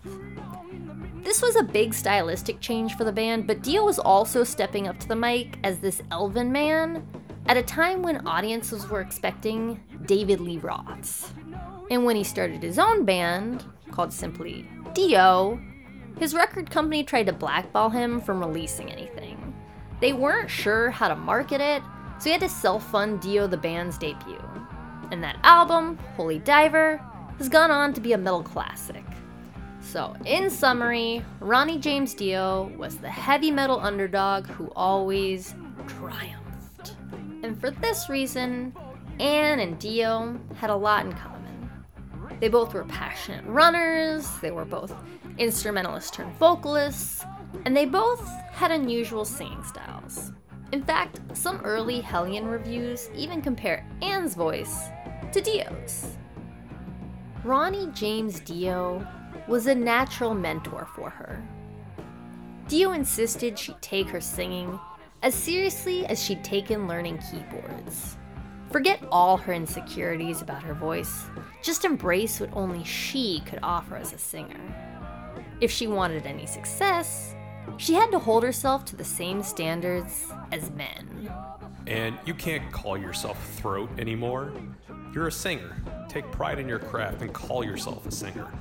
This 1.24 1.42
was 1.42 1.58
a 1.58 1.64
big 1.64 1.94
stylistic 1.94 2.62
change 2.62 2.96
for 2.96 3.04
the 3.04 3.12
band, 3.12 3.48
but 3.48 3.62
Dio 3.62 3.84
was 3.84 4.00
also 4.00 4.44
stepping 4.44 4.88
up 4.88 4.98
to 5.00 5.08
the 5.08 5.16
mic 5.16 5.60
as 5.64 5.80
this 5.80 6.02
elven 6.12 6.52
man 6.52 7.06
at 7.48 7.58
a 7.58 7.64
time 7.64 8.02
when 8.02 8.26
audiences 8.26 8.88
were 8.88 9.02
expecting 9.02 9.84
David 10.06 10.40
Lee 10.40 10.60
Roths. 10.60 11.30
And 11.90 12.04
when 12.04 12.16
he 12.16 12.24
started 12.24 12.62
his 12.64 12.80
own 12.80 13.06
band, 13.06 13.64
called 13.92 14.12
simply 14.12 14.68
Dio, 14.94 15.60
his 16.20 16.34
record 16.34 16.70
company 16.70 17.04
tried 17.04 17.28
to 17.28 17.34
blackball 17.34 17.90
him 17.90 18.20
from 18.20 18.40
releasing 18.40 18.92
anything. 18.92 19.54
They 20.02 20.14
weren't 20.14 20.50
sure 20.50 20.90
how 20.90 21.08
to 21.08 21.16
market 21.16 21.62
it, 21.62 21.82
so 22.20 22.26
he 22.26 22.32
had 22.32 22.42
to 22.42 22.50
self 22.50 22.90
fund 22.92 23.22
Dio 23.22 23.48
the 23.48 23.58
band's 23.58 23.98
debut. 23.98 24.44
And 25.12 25.24
that 25.24 25.40
album, 25.44 25.98
Holy 26.16 26.40
Diver, 26.40 27.02
has 27.38 27.50
gone 27.50 27.72
on 27.72 27.94
to 27.94 28.02
be 28.02 28.14
a 28.14 28.18
metal 28.18 28.44
classic. 28.44 29.04
So, 29.80 30.16
in 30.26 30.50
summary, 30.50 31.24
Ronnie 31.40 31.80
James 31.80 32.14
Dio 32.14 32.72
was 32.78 32.98
the 32.98 33.10
heavy 33.10 33.52
metal 33.52 33.80
underdog 33.80 34.46
who 34.48 34.72
always 34.76 35.56
triumphed. 35.88 36.96
And 37.44 37.60
for 37.60 37.72
this 37.72 38.10
reason, 38.10 38.76
Anne 39.20 39.60
and 39.60 39.80
Dio 39.80 40.38
had 40.56 40.70
a 40.70 40.76
lot 40.76 41.06
in 41.06 41.14
common. 41.14 41.37
They 42.40 42.50
both 42.50 42.74
were 42.74 42.84
passionate 42.84 43.46
runners, 43.46 44.30
they 44.42 44.52
were 44.52 44.66
both 44.66 44.94
instrumentalists 45.38 46.12
turned 46.12 46.36
vocalists, 46.38 47.24
and 47.66 47.76
they 47.76 47.86
both 47.86 48.28
had 48.52 48.72
unusual 48.72 49.26
singing 49.26 49.64
styles. 49.64 50.32
In 50.72 50.84
fact, 50.84 51.22
some 51.34 51.62
early 51.62 52.02
Hellion 52.02 52.46
reviews 52.46 53.10
even 53.16 53.42
compare 53.42 53.88
Anne's 54.02 54.36
voice 54.36 54.90
to 55.32 55.42
Dio's. 55.42 56.18
Ronnie 57.44 57.90
James 57.94 58.40
Dio 58.42 59.08
was 59.48 59.68
a 59.68 59.76
natural 59.76 60.34
mentor 60.34 60.88
for 60.96 61.10
her. 61.10 61.42
Dio 62.68 62.92
insisted 62.92 63.58
she 63.58 63.74
take 63.80 64.10
her 64.10 64.20
singing 64.20 64.78
as 65.24 65.34
seriously 65.34 66.06
as 66.08 66.22
she'd 66.22 66.44
taken 66.44 66.88
learning 66.88 67.20
keyboards. 67.32 68.17
Forget 68.72 69.02
all 69.12 69.38
her 69.38 69.54
insecurities 69.54 70.42
about 70.42 70.62
her 70.64 70.74
voice, 70.74 71.24
just 71.64 71.86
embrace 71.86 72.40
what 72.40 72.50
only 72.54 72.84
she 72.84 73.42
could 73.46 73.60
offer 73.64 73.96
as 73.96 74.14
a 74.14 74.18
singer. 74.18 74.60
If 75.62 75.72
she 75.72 75.88
wanted 75.88 76.26
any 76.26 76.46
success, 76.46 77.34
she 77.78 77.94
had 77.94 78.12
to 78.12 78.20
hold 78.20 78.44
herself 78.44 78.86
to 78.86 78.96
the 78.96 79.04
same 79.04 79.42
standards 79.42 80.28
as 80.52 80.70
men. 80.72 81.32
And 81.88 82.18
you 82.26 82.34
can't 82.34 82.70
call 82.72 82.98
yourself 82.98 83.42
throat 83.56 83.90
anymore. 83.98 84.52
You're 85.14 85.28
a 85.28 85.32
singer. 85.32 85.82
Take 86.10 86.30
pride 86.32 86.60
in 86.60 86.68
your 86.68 86.80
craft 86.80 87.22
and 87.22 87.34
call 87.34 87.64
yourself 87.64 88.06
a 88.06 88.12
singer. 88.12 88.52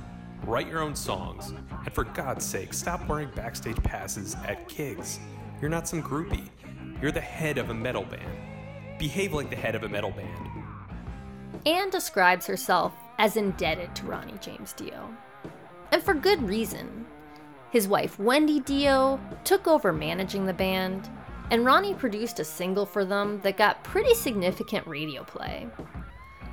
Write 0.45 0.67
your 0.67 0.81
own 0.81 0.95
songs. 0.95 1.53
And 1.83 1.93
for 1.93 2.05
God's 2.05 2.45
sake, 2.45 2.73
stop 2.73 3.07
wearing 3.09 3.29
backstage 3.35 3.81
passes 3.83 4.35
at 4.47 4.69
gigs. 4.69 5.19
You're 5.61 5.69
not 5.69 5.87
some 5.87 6.01
groupie. 6.01 6.49
You're 7.01 7.11
the 7.11 7.19
head 7.19 7.57
of 7.57 7.69
a 7.69 7.73
metal 7.73 8.03
band. 8.03 8.56
Behave 8.97 9.33
like 9.33 9.49
the 9.49 9.55
head 9.55 9.75
of 9.75 9.83
a 9.83 9.89
metal 9.89 10.11
band. 10.11 10.49
Anne 11.65 11.89
describes 11.89 12.47
herself 12.47 12.93
as 13.19 13.37
indebted 13.37 13.95
to 13.95 14.05
Ronnie 14.05 14.37
James 14.39 14.73
Dio. 14.73 15.09
And 15.91 16.01
for 16.01 16.13
good 16.13 16.41
reason. 16.47 17.05
His 17.69 17.87
wife, 17.87 18.17
Wendy 18.17 18.59
Dio, 18.59 19.19
took 19.43 19.67
over 19.67 19.91
managing 19.91 20.45
the 20.45 20.53
band, 20.53 21.09
and 21.51 21.65
Ronnie 21.65 21.93
produced 21.93 22.39
a 22.39 22.45
single 22.45 22.85
for 22.85 23.05
them 23.05 23.39
that 23.41 23.57
got 23.57 23.83
pretty 23.83 24.13
significant 24.13 24.87
radio 24.87 25.23
play. 25.23 25.67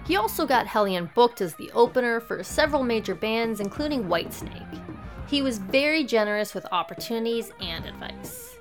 He 0.06 0.16
also 0.16 0.46
got 0.46 0.66
Hellion 0.66 1.10
booked 1.14 1.40
as 1.40 1.54
the 1.54 1.70
opener 1.72 2.20
for 2.20 2.42
several 2.42 2.82
major 2.82 3.14
bands, 3.14 3.60
including 3.60 4.04
Whitesnake. 4.04 4.82
He 5.26 5.40
was 5.40 5.58
very 5.58 6.04
generous 6.04 6.54
with 6.54 6.66
opportunities 6.70 7.50
and 7.60 7.86
advice. 7.86 8.53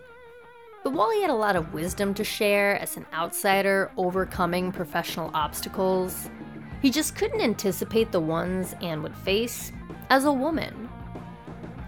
But 0.84 0.94
while 0.94 1.12
he 1.12 1.22
had 1.22 1.30
a 1.30 1.36
lot 1.36 1.56
of 1.56 1.74
wisdom 1.74 2.14
to 2.16 2.26
share 2.26 2.78
as 2.78 2.98
an 2.98 3.06
outsider 3.14 3.90
overcoming 3.96 4.72
professional 4.72 5.32
obstacles, 5.34 6.30
he 6.82 6.92
just 6.92 7.16
couldn't 7.16 7.40
anticipate 7.40 8.12
the 8.12 8.20
ones 8.20 8.76
Anne 8.82 9.02
would 9.02 9.16
face 9.16 9.72
as 10.10 10.26
a 10.26 10.34
woman. 10.34 10.90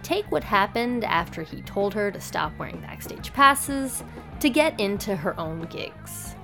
Take 0.01 0.31
what 0.31 0.43
happened 0.43 1.03
after 1.03 1.43
he 1.43 1.61
told 1.63 1.93
her 1.93 2.09
to 2.09 2.21
stop 2.21 2.57
wearing 2.57 2.79
backstage 2.79 3.33
passes 3.33 4.03
to 4.39 4.49
get 4.49 4.79
into 4.79 5.15
her 5.15 5.37
own 5.37 5.63
gigs. 5.63 6.35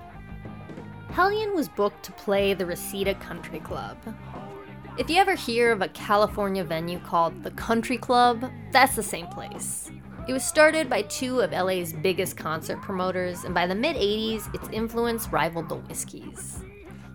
Hellion 1.12 1.56
was 1.56 1.70
booked 1.70 2.04
to 2.04 2.12
play 2.14 2.54
the 2.54 2.66
Reseda 2.66 3.16
Country 3.16 3.60
Club. 3.60 3.98
If 4.98 5.10
you 5.10 5.18
ever 5.18 5.36
hear 5.36 5.72
of 5.72 5.82
a 5.82 5.88
California 5.88 6.66
venue 6.66 7.00
called 7.00 7.44
the 7.44 7.52
Country 7.52 7.98
Club, 7.98 8.52
that's 8.74 8.94
the 8.94 9.02
same 9.02 9.26
place. 9.28 9.90
It 10.28 10.34
was 10.34 10.44
started 10.44 10.90
by 10.90 11.04
two 11.04 11.40
of 11.40 11.54
LA's 11.54 11.94
biggest 11.94 12.36
concert 12.36 12.82
promoters, 12.82 13.46
and 13.46 13.56
by 13.56 13.68
the 13.68 13.76
mid 13.76 13.96
80s, 13.96 14.54
its 14.54 14.68
influence 14.74 15.30
rivaled 15.30 15.70
the 15.70 15.76
Whiskies. 15.76 16.66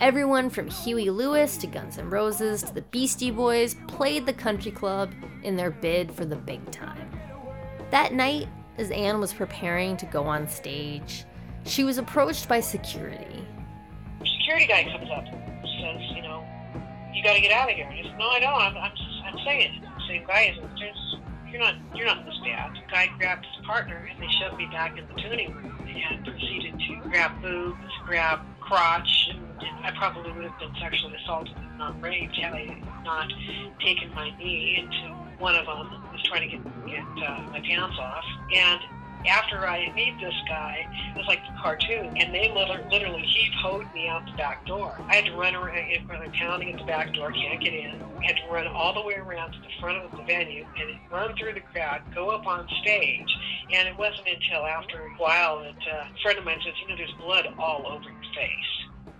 Everyone 0.01 0.49
from 0.49 0.69
Huey 0.69 1.11
Lewis 1.11 1.59
to 1.59 1.67
Guns 1.67 1.99
N' 1.99 2.09
Roses 2.09 2.63
to 2.63 2.73
the 2.73 2.81
Beastie 2.81 3.31
Boys 3.31 3.77
played 3.89 4.25
the 4.25 4.33
country 4.33 4.73
club 4.73 5.13
in 5.43 5.55
their 5.55 5.71
bid 5.71 6.11
for 6.11 6.25
the 6.25 6.35
big 6.35 6.71
time. 6.71 7.11
That 7.91 8.15
night, 8.15 8.49
as 8.79 8.91
Anne 8.91 9.21
was 9.21 9.35
preparing 9.35 9.99
to 9.99 10.07
go 10.07 10.25
on 10.25 10.49
stage, 10.49 11.25
she 11.65 11.85
was 11.85 11.99
approached 11.99 12.49
by 12.49 12.61
security. 12.61 13.47
Security 14.39 14.67
guy 14.67 14.85
comes 14.85 15.11
up, 15.11 15.25
says, 15.27 16.01
you 16.15 16.23
know, 16.23 16.45
you 17.17 17.25
got 17.25 17.35
to 17.35 17.41
get 17.41 17.53
out 17.53 17.71
of 17.71 17.75
here. 17.75 17.87
And 17.89 17.99
I 17.99 18.03
said, 18.03 18.19
no, 18.19 18.29
I 18.29 18.41
don't. 18.41 18.61
I'm, 18.61 18.77
I'm, 18.77 18.93
I'm 19.25 19.39
saying, 19.45 19.83
same 20.07 20.27
guy 20.27 20.53
is 20.53 20.59
just, 20.79 21.17
you're 21.51 21.61
not, 21.61 21.75
you're 21.95 22.07
not 22.07 22.19
in 22.21 22.27
this 22.27 22.39
band. 22.45 22.77
The 22.77 22.93
guy 22.93 23.09
grabbed 23.19 23.47
his 23.47 23.65
partner 23.65 24.09
and 24.11 24.23
they 24.23 24.29
shoved 24.39 24.59
me 24.59 24.67
back 24.67 24.99
in 24.99 25.07
the 25.09 25.15
tuning 25.15 25.55
room 25.55 25.73
and 25.89 26.25
proceeded 26.25 26.79
to 26.79 27.09
grab 27.09 27.41
boobs, 27.41 27.81
grab 28.05 28.41
crotch, 28.61 29.31
and 29.33 29.41
I 29.85 29.93
probably 29.97 30.31
would 30.33 30.45
have 30.45 30.59
been 30.59 30.75
sexually 30.79 31.15
assaulted 31.23 31.57
and 31.57 31.79
not 31.79 32.01
raped 32.03 32.37
had 32.37 32.53
I 32.53 32.83
not 33.03 33.33
taken 33.81 34.13
my 34.15 34.37
knee 34.37 34.85
into 34.85 35.15
one 35.39 35.55
of 35.55 35.67
them. 35.67 35.89
was 36.13 36.23
trying 36.25 36.51
to 36.51 36.57
get, 36.57 36.87
get 36.87 37.29
uh, 37.29 37.43
my 37.51 37.61
pants 37.61 37.97
off. 37.99 38.25
And 38.53 38.81
after 39.29 39.67
I 39.67 39.93
meet 39.95 40.19
this 40.21 40.35
guy, 40.49 40.87
it 41.15 41.17
was 41.17 41.27
like 41.27 41.41
the 41.47 41.61
cartoon, 41.61 42.17
and 42.17 42.35
they 42.35 42.53
literally, 42.53 42.85
literally 42.91 43.23
he 43.23 43.51
hoed 43.63 43.87
me 43.95 44.09
out 44.09 44.25
the 44.27 44.37
back 44.37 44.67
door. 44.67 44.97
I 45.09 45.17
had 45.17 45.27
to 45.27 45.37
run 45.37 45.55
around, 45.55 45.77
I'm 45.77 46.33
pounding 46.33 46.73
at 46.73 46.79
the 46.79 46.87
back 46.87 47.13
door, 47.13 47.33
can't 47.33 47.63
get 47.63 47.75
in. 47.75 48.03
I 48.19 48.25
had 48.25 48.37
to 48.37 48.53
run 48.53 48.67
all 48.67 48.95
the 48.95 49.03
way 49.03 49.15
around 49.15 49.53
to 49.53 49.61
the 49.61 49.69
front 49.81 50.05
of 50.05 50.11
the 50.11 50.25
venue 50.25 50.67
and 50.79 50.99
run 51.11 51.37
through 51.37 51.55
the 51.55 51.61
crowd, 51.61 52.03
go 52.15 52.31
up 52.31 52.47
on 52.47 52.69
stage. 52.83 53.29
And 53.73 53.89
it 53.89 53.99
wasn't 53.99 54.29
until 54.29 54.65
after 54.65 55.01
a 55.01 55.11
while 55.19 55.63
that 55.63 55.75
uh, 55.93 56.07
a 56.15 56.23
friend 56.23 56.39
of 56.39 56.45
mine 56.45 56.59
says, 56.65 56.75
you 56.81 56.89
know, 56.89 56.97
there's 56.97 57.13
blood 57.21 57.47
all 57.59 57.87
over 57.87 58.05
your 58.05 58.35
face. 58.35 59.13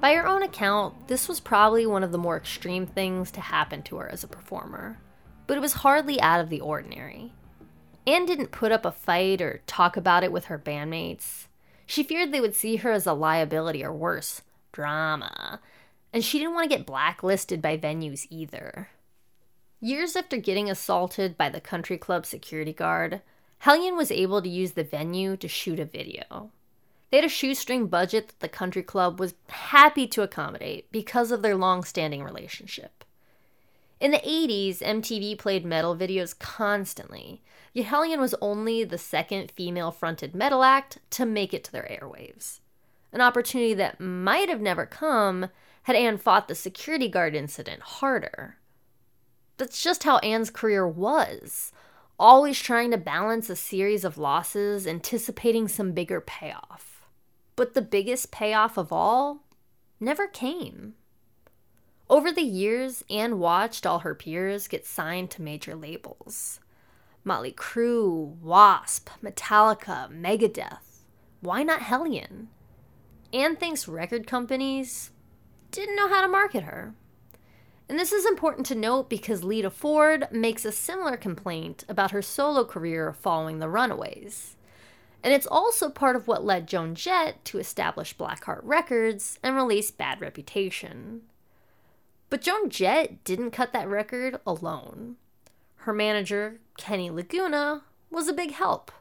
By 0.00 0.14
her 0.14 0.26
own 0.26 0.42
account, 0.42 1.08
this 1.08 1.28
was 1.28 1.40
probably 1.40 1.84
one 1.84 2.04
of 2.04 2.12
the 2.12 2.18
more 2.18 2.36
extreme 2.36 2.86
things 2.86 3.32
to 3.32 3.40
happen 3.40 3.82
to 3.84 3.96
her 3.96 4.08
as 4.08 4.22
a 4.22 4.28
performer, 4.28 4.98
but 5.46 5.56
it 5.56 5.60
was 5.60 5.72
hardly 5.72 6.20
out 6.20 6.40
of 6.40 6.50
the 6.50 6.60
ordinary. 6.60 7.32
Anne 8.08 8.24
didn't 8.24 8.52
put 8.52 8.72
up 8.72 8.86
a 8.86 8.90
fight 8.90 9.42
or 9.42 9.60
talk 9.66 9.94
about 9.94 10.24
it 10.24 10.32
with 10.32 10.46
her 10.46 10.58
bandmates. 10.58 11.46
She 11.84 12.02
feared 12.02 12.32
they 12.32 12.40
would 12.40 12.54
see 12.54 12.76
her 12.76 12.90
as 12.90 13.06
a 13.06 13.12
liability 13.12 13.84
or 13.84 13.92
worse, 13.92 14.40
drama. 14.72 15.60
And 16.10 16.24
she 16.24 16.38
didn't 16.38 16.54
want 16.54 16.70
to 16.70 16.74
get 16.74 16.86
blacklisted 16.86 17.60
by 17.60 17.76
venues 17.76 18.26
either. 18.30 18.88
Years 19.78 20.16
after 20.16 20.38
getting 20.38 20.70
assaulted 20.70 21.36
by 21.36 21.50
the 21.50 21.60
country 21.60 21.98
club 21.98 22.24
security 22.24 22.72
guard, 22.72 23.20
Hellion 23.58 23.94
was 23.94 24.10
able 24.10 24.40
to 24.40 24.48
use 24.48 24.72
the 24.72 24.84
venue 24.84 25.36
to 25.36 25.46
shoot 25.46 25.78
a 25.78 25.84
video. 25.84 26.50
They 27.10 27.18
had 27.18 27.26
a 27.26 27.28
shoestring 27.28 27.88
budget 27.88 28.28
that 28.28 28.40
the 28.40 28.48
country 28.48 28.82
club 28.82 29.20
was 29.20 29.34
happy 29.48 30.06
to 30.06 30.22
accommodate 30.22 30.90
because 30.90 31.30
of 31.30 31.42
their 31.42 31.56
long 31.56 31.84
standing 31.84 32.22
relationship. 32.22 32.97
In 34.00 34.12
the 34.12 34.18
80s, 34.18 34.78
MTV 34.78 35.38
played 35.38 35.64
metal 35.64 35.96
videos 35.96 36.38
constantly, 36.38 37.42
yet 37.72 37.86
Hellion 37.86 38.20
was 38.20 38.34
only 38.40 38.84
the 38.84 38.98
second 38.98 39.50
female 39.50 39.90
fronted 39.90 40.34
metal 40.34 40.62
act 40.62 40.98
to 41.10 41.26
make 41.26 41.52
it 41.52 41.64
to 41.64 41.72
their 41.72 41.88
airwaves. 41.90 42.60
An 43.12 43.20
opportunity 43.20 43.74
that 43.74 44.00
might 44.00 44.48
have 44.48 44.60
never 44.60 44.86
come 44.86 45.48
had 45.84 45.96
Anne 45.96 46.18
fought 46.18 46.46
the 46.46 46.54
security 46.54 47.08
guard 47.08 47.34
incident 47.34 47.80
harder. 47.82 48.58
That's 49.56 49.82
just 49.82 50.04
how 50.04 50.18
Anne's 50.18 50.50
career 50.50 50.86
was 50.86 51.72
always 52.18 52.58
trying 52.60 52.90
to 52.90 52.98
balance 52.98 53.48
a 53.48 53.56
series 53.56 54.04
of 54.04 54.18
losses, 54.18 54.86
anticipating 54.86 55.68
some 55.68 55.92
bigger 55.92 56.20
payoff. 56.20 57.02
But 57.56 57.74
the 57.74 57.82
biggest 57.82 58.30
payoff 58.30 58.76
of 58.76 58.92
all 58.92 59.44
never 60.00 60.26
came. 60.26 60.94
Over 62.10 62.32
the 62.32 62.42
years, 62.42 63.04
Anne 63.10 63.38
watched 63.38 63.84
all 63.84 63.98
her 63.98 64.14
peers 64.14 64.66
get 64.66 64.86
signed 64.86 65.30
to 65.32 65.42
major 65.42 65.74
labels 65.74 66.60
Motley 67.22 67.52
Crue, 67.52 68.36
Wasp, 68.40 69.10
Metallica, 69.22 70.10
Megadeth. 70.10 71.02
Why 71.40 71.62
not 71.62 71.82
Hellion? 71.82 72.48
Anne 73.32 73.56
thinks 73.56 73.86
record 73.86 74.26
companies 74.26 75.10
didn't 75.70 75.96
know 75.96 76.08
how 76.08 76.22
to 76.22 76.28
market 76.28 76.64
her. 76.64 76.94
And 77.90 77.98
this 77.98 78.12
is 78.12 78.24
important 78.24 78.66
to 78.66 78.74
note 78.74 79.10
because 79.10 79.44
Lita 79.44 79.70
Ford 79.70 80.28
makes 80.30 80.64
a 80.64 80.72
similar 80.72 81.16
complaint 81.18 81.84
about 81.88 82.10
her 82.12 82.22
solo 82.22 82.64
career 82.64 83.12
following 83.12 83.58
the 83.58 83.68
Runaways. 83.68 84.56
And 85.22 85.34
it's 85.34 85.46
also 85.46 85.90
part 85.90 86.16
of 86.16 86.26
what 86.26 86.44
led 86.44 86.68
Joan 86.68 86.94
Jett 86.94 87.44
to 87.46 87.58
establish 87.58 88.16
Blackheart 88.16 88.60
Records 88.62 89.38
and 89.42 89.54
release 89.56 89.90
Bad 89.90 90.20
Reputation. 90.20 91.22
But 92.30 92.42
Joan 92.42 92.68
Jett 92.68 93.24
didn't 93.24 93.52
cut 93.52 93.72
that 93.72 93.88
record 93.88 94.38
alone. 94.46 95.16
Her 95.76 95.92
manager, 95.92 96.60
Kenny 96.76 97.10
Laguna, 97.10 97.82
was 98.10 98.28
a 98.28 98.34
big 98.34 98.52
help. 98.52 98.92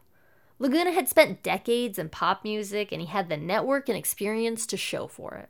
Laguna 0.60 0.92
had 0.92 1.08
spent 1.08 1.44
decades 1.44 2.00
in 2.00 2.10
pop 2.10 2.44
music 2.44 2.92
and 2.92 3.02
he 3.02 3.08
had 3.08 3.30
the 3.30 3.38
network 3.38 3.90
and 3.90 3.98
experience 3.98 4.66
to 4.68 4.78
show 4.78 5.08
for 5.08 5.36
it. 5.36 5.50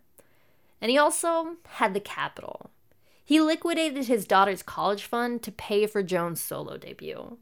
And 0.82 0.91
he 0.91 0.97
also 0.97 1.57
had 1.67 1.93
the 1.93 1.99
capital. 1.99 2.71
He 3.23 3.39
liquidated 3.39 4.05
his 4.05 4.25
daughter's 4.25 4.63
college 4.63 5.03
fund 5.03 5.43
to 5.43 5.51
pay 5.51 5.86
for 5.86 6.01
Joan's 6.01 6.41
solo 6.41 6.78
debut. 6.78 7.38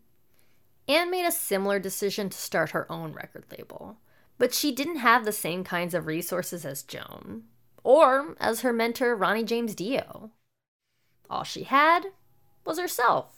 Anne 0.88 1.10
made 1.10 1.26
a 1.26 1.32
similar 1.32 1.80
decision 1.80 2.30
to 2.30 2.38
start 2.38 2.72
her 2.72 2.92
own 2.92 3.14
record 3.14 3.46
label, 3.52 3.98
but 4.38 4.54
she 4.54 4.72
didn't 4.72 4.98
have 4.98 5.26
the 5.26 5.32
same 5.32 5.64
kinds 5.64 5.94
of 5.94 6.06
resources 6.06 6.66
as 6.66 6.84
Joan 6.84 7.44
or 7.86 8.36
as 8.40 8.62
her 8.62 8.74
mentor, 8.74 9.16
Ronnie 9.16 9.44
James 9.44 9.76
Dio. 9.76 10.32
All 11.30 11.44
she 11.44 11.64
had 11.64 12.08
was 12.66 12.80
herself 12.80 13.36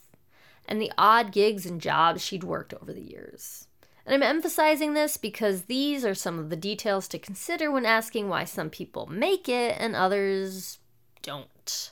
and 0.68 0.82
the 0.82 0.92
odd 0.98 1.32
gigs 1.32 1.66
and 1.66 1.80
jobs 1.80 2.24
she'd 2.24 2.44
worked 2.44 2.74
over 2.74 2.92
the 2.92 3.02
years. 3.02 3.68
And 4.06 4.14
I'm 4.14 4.24
emphasizing 4.24 4.94
this 4.94 5.18
because 5.18 5.64
these 5.64 6.06
are 6.06 6.16
some 6.16 6.40
of 6.40 6.50
the 6.50 6.56
details 6.56 7.08
to 7.10 7.20
consider 7.20 7.72
when 7.72 7.86
asking 7.86 8.30
why 8.30 8.46
some 8.46 8.70
people 8.70 9.06
make 9.08 9.50
it 9.50 9.76
and 9.80 9.96
others 9.96 10.80
don't. 11.22 11.92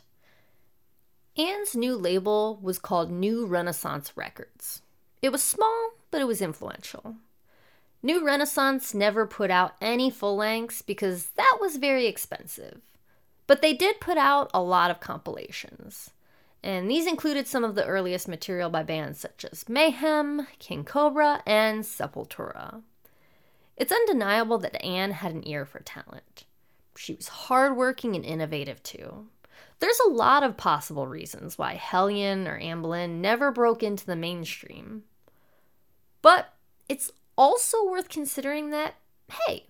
Anne's 1.38 1.76
new 1.76 1.96
label 1.98 2.58
was 2.62 2.80
called 2.80 3.12
New 3.12 3.46
Renaissance 3.46 4.14
Records. 4.16 4.82
It 5.22 5.30
was 5.34 5.44
small, 5.44 5.92
but 6.10 6.22
it 6.22 6.28
was 6.28 6.42
influential. 6.42 7.16
New 8.06 8.24
Renaissance 8.24 8.94
never 8.94 9.26
put 9.26 9.50
out 9.50 9.74
any 9.82 10.12
full 10.12 10.36
lengths 10.36 10.84
because 10.84 11.30
that 11.38 11.58
was 11.60 11.78
very 11.78 12.06
expensive. 12.06 12.82
But 13.48 13.64
they 13.64 13.74
did 13.74 14.00
put 14.00 14.16
out 14.16 14.52
a 14.54 14.62
lot 14.62 14.92
of 14.92 15.00
compilations. 15.00 16.12
And 16.62 16.88
these 16.88 17.08
included 17.08 17.48
some 17.48 17.64
of 17.64 17.74
the 17.74 17.84
earliest 17.84 18.28
material 18.28 18.70
by 18.70 18.84
bands 18.84 19.20
such 19.20 19.44
as 19.52 19.68
Mayhem, 19.68 20.46
King 20.60 20.84
Cobra, 20.84 21.42
and 21.48 21.84
Sepultura. 21.84 22.84
It's 23.76 23.92
undeniable 23.92 24.60
that 24.60 24.86
Anne 24.86 25.10
had 25.10 25.34
an 25.34 25.48
ear 25.48 25.66
for 25.66 25.80
talent. 25.80 26.46
She 26.96 27.16
was 27.16 27.28
hardworking 27.28 28.16
and 28.16 28.24
innovative 28.24 28.84
too. 28.84 29.30
There's 29.80 30.00
a 30.06 30.12
lot 30.12 30.44
of 30.44 30.58
possible 30.58 31.08
reasons 31.08 31.58
why 31.58 31.74
Hellion 31.74 32.48
or 32.48 32.60
Boleyn 32.60 33.20
never 33.20 33.50
broke 33.50 33.82
into 33.82 34.06
the 34.06 34.16
mainstream. 34.16 35.06
But 36.22 36.54
it's 36.88 37.12
also 37.38 37.86
worth 37.86 38.10
considering 38.10 38.70
that, 38.72 38.96
hey, 39.48 39.68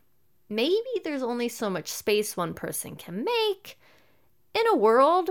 maybe 0.49 0.83
there's 1.03 1.23
only 1.23 1.49
so 1.49 1.69
much 1.69 1.91
space 1.91 2.37
one 2.37 2.53
person 2.53 2.95
can 2.95 3.23
make 3.23 3.79
in 4.53 4.63
a 4.71 4.75
world 4.75 5.29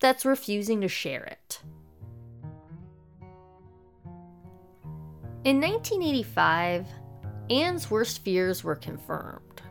that's 0.00 0.24
refusing 0.24 0.80
to 0.80 0.88
share 0.88 1.24
it. 1.24 1.60
In 5.44 5.60
1985, 5.60 6.86
Anne's 7.50 7.90
worst 7.90 8.24
fears 8.24 8.64
were 8.64 8.76
confirmed. 8.76 9.62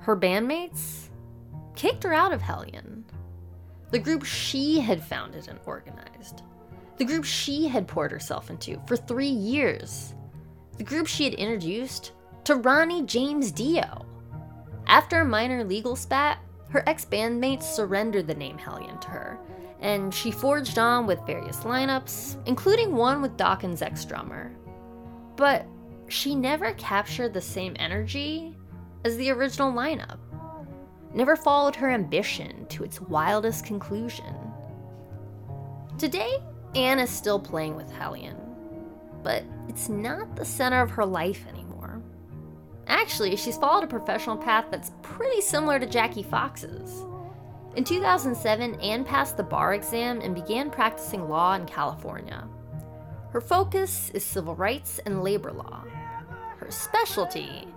Her 0.00 0.16
bandmates 0.16 1.08
kicked 1.76 2.02
her 2.02 2.12
out 2.12 2.32
of 2.32 2.40
Hellion, 2.40 3.04
the 3.90 3.98
group 3.98 4.24
she 4.24 4.80
had 4.80 5.02
founded 5.02 5.46
and 5.48 5.60
organized, 5.64 6.42
the 6.96 7.04
group 7.04 7.24
she 7.24 7.68
had 7.68 7.86
poured 7.86 8.10
herself 8.10 8.50
into 8.50 8.80
for 8.86 8.96
three 8.96 9.28
years 9.28 10.14
the 10.80 10.84
group 10.84 11.06
she 11.06 11.24
had 11.24 11.34
introduced 11.34 12.12
to 12.42 12.54
Ronnie 12.54 13.02
James 13.02 13.52
Dio. 13.52 14.06
After 14.86 15.20
a 15.20 15.24
minor 15.26 15.62
legal 15.62 15.94
spat, 15.94 16.38
her 16.70 16.82
ex 16.88 17.04
bandmates 17.04 17.64
surrendered 17.64 18.26
the 18.26 18.34
name 18.34 18.56
Hellion 18.56 18.98
to 19.00 19.08
her, 19.08 19.38
and 19.80 20.14
she 20.14 20.30
forged 20.30 20.78
on 20.78 21.06
with 21.06 21.26
various 21.26 21.58
lineups, 21.64 22.38
including 22.46 22.96
one 22.96 23.20
with 23.20 23.36
Dawkins' 23.36 23.82
ex 23.82 24.06
drummer. 24.06 24.56
But 25.36 25.66
she 26.08 26.34
never 26.34 26.72
captured 26.72 27.34
the 27.34 27.42
same 27.42 27.76
energy 27.78 28.56
as 29.04 29.18
the 29.18 29.32
original 29.32 29.74
lineup, 29.74 30.16
never 31.12 31.36
followed 31.36 31.76
her 31.76 31.90
ambition 31.90 32.64
to 32.68 32.84
its 32.84 33.02
wildest 33.02 33.66
conclusion. 33.66 34.34
Today, 35.98 36.38
Anne 36.74 37.00
is 37.00 37.10
still 37.10 37.38
playing 37.38 37.76
with 37.76 37.92
Hellion, 37.92 38.39
but 39.22 39.44
it's 39.68 39.88
not 39.88 40.36
the 40.36 40.44
center 40.44 40.80
of 40.80 40.90
her 40.90 41.04
life 41.04 41.46
anymore. 41.48 42.02
Actually, 42.86 43.36
she's 43.36 43.56
followed 43.56 43.84
a 43.84 43.86
professional 43.86 44.36
path 44.36 44.66
that's 44.70 44.92
pretty 45.02 45.40
similar 45.40 45.78
to 45.78 45.86
Jackie 45.86 46.22
Fox's. 46.22 47.04
In 47.76 47.84
2007, 47.84 48.80
Anne 48.80 49.04
passed 49.04 49.36
the 49.36 49.44
bar 49.44 49.74
exam 49.74 50.20
and 50.20 50.34
began 50.34 50.70
practicing 50.70 51.28
law 51.28 51.54
in 51.54 51.66
California. 51.66 52.48
Her 53.30 53.40
focus 53.40 54.10
is 54.12 54.24
civil 54.24 54.56
rights 54.56 54.98
and 55.06 55.22
labor 55.22 55.52
law. 55.52 55.84
Her 56.58 56.70
specialty 56.70 57.68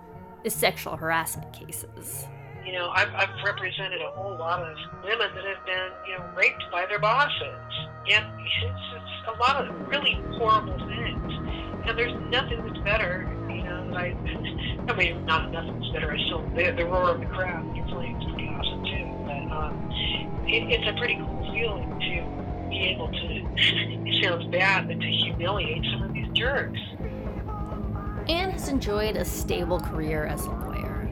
is 0.42 0.52
sexual 0.52 0.96
harassment 0.96 1.52
cases. 1.52 2.26
You 2.66 2.72
know, 2.72 2.90
I've, 2.90 3.14
I've 3.14 3.44
represented 3.44 4.00
a 4.02 4.10
whole 4.10 4.36
lot 4.36 4.62
of 4.62 4.76
women 5.04 5.30
that 5.34 5.44
have 5.44 5.64
been, 5.64 5.90
you 6.08 6.18
know, 6.18 6.24
raped 6.36 6.64
by 6.72 6.86
their 6.86 6.98
bosses. 6.98 7.56
And 8.10 8.24
it's, 8.40 8.83
a 9.26 9.38
lot 9.38 9.56
of 9.56 9.88
really 9.88 10.20
horrible 10.38 10.78
things. 10.78 11.32
And 11.86 11.98
there's 11.98 12.14
nothing 12.30 12.64
that's 12.66 12.78
better, 12.84 13.28
you 13.48 13.62
know, 13.62 13.88
that 13.88 13.96
I, 13.96 14.16
I 14.88 14.96
mean, 14.96 15.24
not 15.26 15.50
nothing's 15.52 15.88
better. 15.90 16.12
I 16.12 16.18
still, 16.26 16.42
the, 16.54 16.72
the 16.76 16.84
roar 16.86 17.10
of 17.10 17.20
the 17.20 17.26
crowd 17.26 17.66
when 17.66 17.76
you're 17.76 17.86
is 17.86 18.24
pretty 18.24 18.48
awesome 18.48 18.84
too. 18.84 19.04
But 19.26 19.54
um, 19.54 19.90
it, 20.46 20.72
it's 20.72 20.88
a 20.88 20.98
pretty 20.98 21.16
cool 21.16 21.50
feeling 21.52 21.88
to 21.90 22.68
be 22.68 22.78
able 22.88 23.08
to, 23.08 23.18
it 23.56 24.24
sounds 24.24 24.46
bad, 24.50 24.88
but 24.88 25.00
to 25.00 25.06
humiliate 25.06 25.84
some 25.92 26.02
of 26.02 26.12
these 26.12 26.28
jerks. 26.34 26.80
Anne 28.28 28.50
has 28.50 28.68
enjoyed 28.68 29.16
a 29.16 29.24
stable 29.24 29.78
career 29.78 30.24
as 30.24 30.46
a 30.46 30.50
lawyer, 30.50 31.06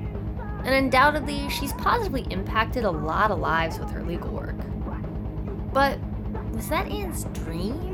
and 0.64 0.74
undoubtedly, 0.74 1.48
she's 1.50 1.72
positively 1.74 2.26
impacted 2.30 2.84
a 2.84 2.90
lot 2.90 3.30
of 3.30 3.38
lives 3.38 3.78
with 3.78 3.90
her 3.90 4.02
legal 4.02 4.30
work. 4.30 4.56
But 5.74 5.98
was 6.52 6.68
that 6.68 6.90
Anne's 6.90 7.24
dream? 7.24 7.91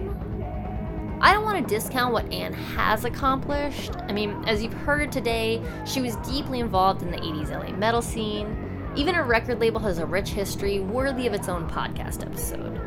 I 1.20 1.32
don't 1.32 1.44
want 1.44 1.66
to 1.66 1.74
discount 1.74 2.12
what 2.12 2.32
Anne 2.32 2.52
has 2.52 3.04
accomplished. 3.04 3.90
I 4.08 4.12
mean, 4.12 4.44
as 4.46 4.62
you've 4.62 4.72
heard 4.72 5.10
today, 5.10 5.60
she 5.84 6.00
was 6.00 6.14
deeply 6.16 6.60
involved 6.60 7.02
in 7.02 7.10
the 7.10 7.16
80s 7.16 7.50
LA 7.50 7.76
metal 7.76 8.02
scene. 8.02 8.92
Even 8.94 9.16
her 9.16 9.24
record 9.24 9.58
label 9.58 9.80
has 9.80 9.98
a 9.98 10.06
rich 10.06 10.30
history 10.30 10.78
worthy 10.78 11.26
of 11.26 11.34
its 11.34 11.48
own 11.48 11.68
podcast 11.68 12.22
episode. 12.24 12.80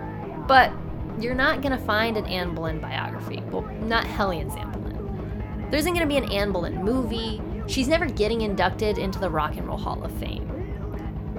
But 0.47 0.71
you're 1.19 1.35
not 1.35 1.61
going 1.61 1.77
to 1.77 1.85
find 1.85 2.15
an 2.15 2.25
Anne 2.25 2.55
Boleyn 2.55 2.79
biography. 2.79 3.43
Well, 3.51 3.63
not 3.81 4.05
Hellions 4.05 4.55
Anne 4.55 4.71
Boleyn. 4.71 5.67
There 5.69 5.79
isn't 5.79 5.93
going 5.93 6.07
to 6.07 6.13
be 6.13 6.17
an 6.17 6.31
Anne 6.31 6.53
Boleyn 6.53 6.83
movie. 6.83 7.41
She's 7.67 7.89
never 7.89 8.05
getting 8.05 8.41
inducted 8.41 8.97
into 8.97 9.19
the 9.19 9.29
Rock 9.29 9.57
and 9.57 9.67
Roll 9.67 9.77
Hall 9.77 10.01
of 10.03 10.11
Fame. 10.19 10.47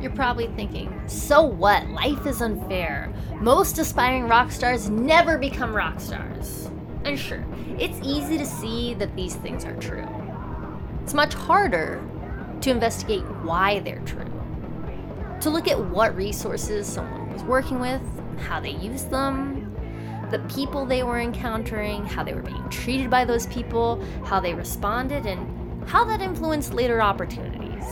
You're 0.03 0.13
probably 0.13 0.49
thinking, 0.49 0.93
so 1.07 1.43
what? 1.43 1.89
Life 1.89 2.27
is 2.27 2.43
unfair. 2.43 3.13
Most 3.41 3.79
aspiring 3.79 4.29
rock 4.29 4.51
stars 4.51 4.91
never 4.91 5.39
become 5.39 5.75
rock 5.75 6.01
stars. 6.01 6.69
And 7.05 7.19
sure, 7.19 7.45
it's 7.79 7.99
easy 8.03 8.39
to 8.39 8.47
see 8.47 8.95
that 8.95 9.15
these 9.17 9.35
things 9.37 9.65
are 9.65 9.77
true. 9.77 10.07
It's 11.03 11.15
much 11.15 11.35
harder 11.35 12.03
to 12.61 12.71
investigate 12.71 13.23
why 13.43 13.81
they're 13.81 14.01
true. 14.01 14.31
To 15.41 15.51
look 15.51 15.67
at 15.67 15.79
what 15.87 16.17
resources 16.17 16.87
someone 16.87 17.33
was 17.33 17.43
working 17.43 17.81
with, 17.81 18.03
how 18.39 18.61
they 18.61 18.71
used 18.71 19.11
them, 19.11 19.75
the 20.31 20.39
people 20.55 20.87
they 20.87 21.03
were 21.03 21.19
encountering, 21.19 22.05
how 22.07 22.23
they 22.23 22.35
were 22.35 22.43
being 22.43 22.69
treated 22.71 23.11
by 23.11 23.25
those 23.25 23.47
people, 23.49 24.03
how 24.25 24.41
they 24.41 24.55
responded, 24.55 25.27
and 25.27 25.87
how 25.89 26.05
that 26.05 26.21
influenced 26.21 26.73
later 26.73 27.03
opportunities. 27.03 27.85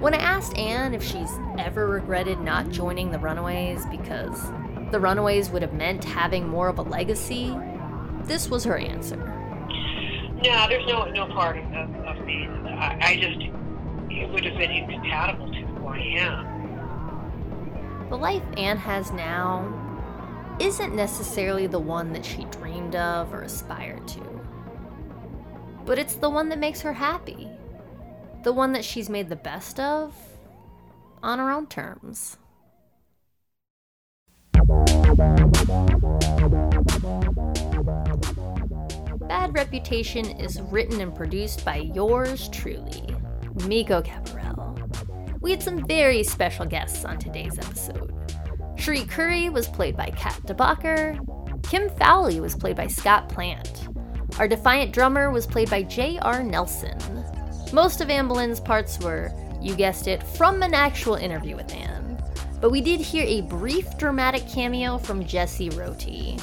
When 0.00 0.12
I 0.12 0.18
asked 0.18 0.58
Anne 0.58 0.92
if 0.92 1.02
she's 1.02 1.30
ever 1.58 1.86
regretted 1.86 2.40
not 2.40 2.68
joining 2.70 3.12
the 3.12 3.18
Runaways 3.18 3.86
because 3.86 4.42
the 4.90 5.00
Runaways 5.00 5.48
would 5.50 5.62
have 5.62 5.72
meant 5.72 6.04
having 6.04 6.46
more 6.46 6.68
of 6.68 6.78
a 6.78 6.82
legacy, 6.82 7.56
this 8.26 8.48
was 8.50 8.64
her 8.64 8.76
answer. 8.76 9.16
No, 9.16 10.66
there's 10.68 10.86
no 10.86 11.06
no 11.06 11.26
part 11.28 11.56
of, 11.58 11.94
of 12.04 12.24
me. 12.24 12.46
I, 12.46 12.98
I 13.00 13.16
just 13.16 13.38
it 14.10 14.30
would 14.30 14.44
have 14.44 14.58
been 14.58 14.70
incompatible 14.70 15.50
to 15.52 15.58
who 15.60 15.86
I 15.86 15.98
am. 15.98 16.56
The 18.10 18.16
life 18.16 18.42
Anne 18.56 18.78
has 18.78 19.10
now 19.12 19.82
isn't 20.60 20.94
necessarily 20.94 21.66
the 21.66 21.78
one 21.78 22.12
that 22.12 22.24
she 22.24 22.44
dreamed 22.46 22.96
of 22.96 23.32
or 23.32 23.42
aspired 23.42 24.06
to. 24.08 24.20
But 25.84 25.98
it's 25.98 26.14
the 26.14 26.30
one 26.30 26.48
that 26.48 26.58
makes 26.58 26.80
her 26.80 26.92
happy. 26.92 27.48
The 28.42 28.52
one 28.52 28.72
that 28.72 28.84
she's 28.84 29.08
made 29.08 29.28
the 29.28 29.36
best 29.36 29.78
of 29.80 30.14
on 31.22 31.38
her 31.38 31.50
own 31.50 31.66
terms. 31.66 32.38
Bad 39.28 39.54
Reputation 39.54 40.24
is 40.38 40.60
written 40.60 41.00
and 41.00 41.12
produced 41.12 41.64
by 41.64 41.78
yours 41.78 42.48
truly, 42.50 43.04
Miko 43.66 44.00
Caparel. 44.00 44.78
We 45.40 45.50
had 45.50 45.60
some 45.60 45.84
very 45.84 46.22
special 46.22 46.64
guests 46.64 47.04
on 47.04 47.18
today's 47.18 47.58
episode. 47.58 48.12
Cherie 48.76 49.04
Currie 49.04 49.48
was 49.48 49.66
played 49.66 49.96
by 49.96 50.10
Kat 50.10 50.40
DeBacher. 50.44 51.18
Kim 51.64 51.90
Fowley 51.96 52.40
was 52.40 52.54
played 52.54 52.76
by 52.76 52.86
Scott 52.86 53.28
Plant. 53.28 53.88
Our 54.38 54.46
defiant 54.46 54.92
drummer 54.92 55.32
was 55.32 55.44
played 55.44 55.70
by 55.70 55.82
J.R. 55.82 56.44
Nelson. 56.44 56.96
Most 57.72 58.00
of 58.00 58.10
Anne 58.10 58.28
Boleyn's 58.28 58.60
parts 58.60 59.00
were, 59.00 59.32
you 59.60 59.74
guessed 59.74 60.06
it, 60.06 60.22
from 60.22 60.62
an 60.62 60.72
actual 60.72 61.16
interview 61.16 61.56
with 61.56 61.74
Anne. 61.74 62.22
But 62.60 62.70
we 62.70 62.80
did 62.80 63.00
hear 63.00 63.24
a 63.26 63.40
brief 63.40 63.98
dramatic 63.98 64.46
cameo 64.46 64.98
from 64.98 65.24
Jesse 65.24 65.70
Roti. 65.70 66.38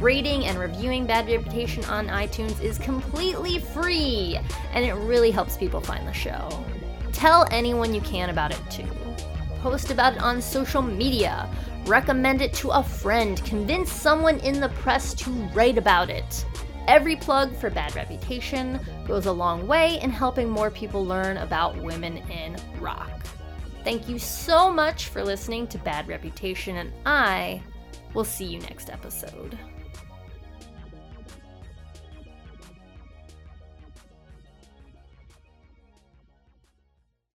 Rating 0.00 0.44
and 0.46 0.58
reviewing 0.58 1.06
Bad 1.06 1.28
Reputation 1.28 1.84
on 1.84 2.08
iTunes 2.08 2.60
is 2.60 2.78
completely 2.78 3.60
free, 3.60 4.38
and 4.72 4.84
it 4.84 4.94
really 4.94 5.30
helps 5.30 5.56
people 5.56 5.80
find 5.80 6.06
the 6.06 6.12
show. 6.12 6.48
Tell 7.12 7.46
anyone 7.50 7.94
you 7.94 8.00
can 8.00 8.30
about 8.30 8.50
it 8.50 8.60
too. 8.70 8.88
Post 9.60 9.90
about 9.90 10.14
it 10.14 10.22
on 10.22 10.42
social 10.42 10.82
media. 10.82 11.48
Recommend 11.86 12.42
it 12.42 12.52
to 12.54 12.70
a 12.70 12.82
friend. 12.82 13.42
Convince 13.44 13.90
someone 13.90 14.38
in 14.40 14.60
the 14.60 14.68
press 14.70 15.14
to 15.14 15.30
write 15.54 15.78
about 15.78 16.10
it. 16.10 16.44
Every 16.88 17.16
plug 17.16 17.54
for 17.56 17.70
Bad 17.70 17.94
Reputation 17.96 18.80
goes 19.06 19.26
a 19.26 19.32
long 19.32 19.66
way 19.66 20.00
in 20.02 20.10
helping 20.10 20.50
more 20.50 20.70
people 20.70 21.06
learn 21.06 21.36
about 21.38 21.76
women 21.82 22.18
in 22.30 22.56
rock. 22.80 23.15
Thank 23.86 24.08
you 24.08 24.18
so 24.18 24.68
much 24.68 25.10
for 25.10 25.22
listening 25.22 25.68
to 25.68 25.78
Bad 25.78 26.08
Reputation, 26.08 26.78
and 26.78 26.92
I 27.06 27.62
will 28.14 28.24
see 28.24 28.44
you 28.44 28.58
next 28.58 28.90
episode. 28.90 29.56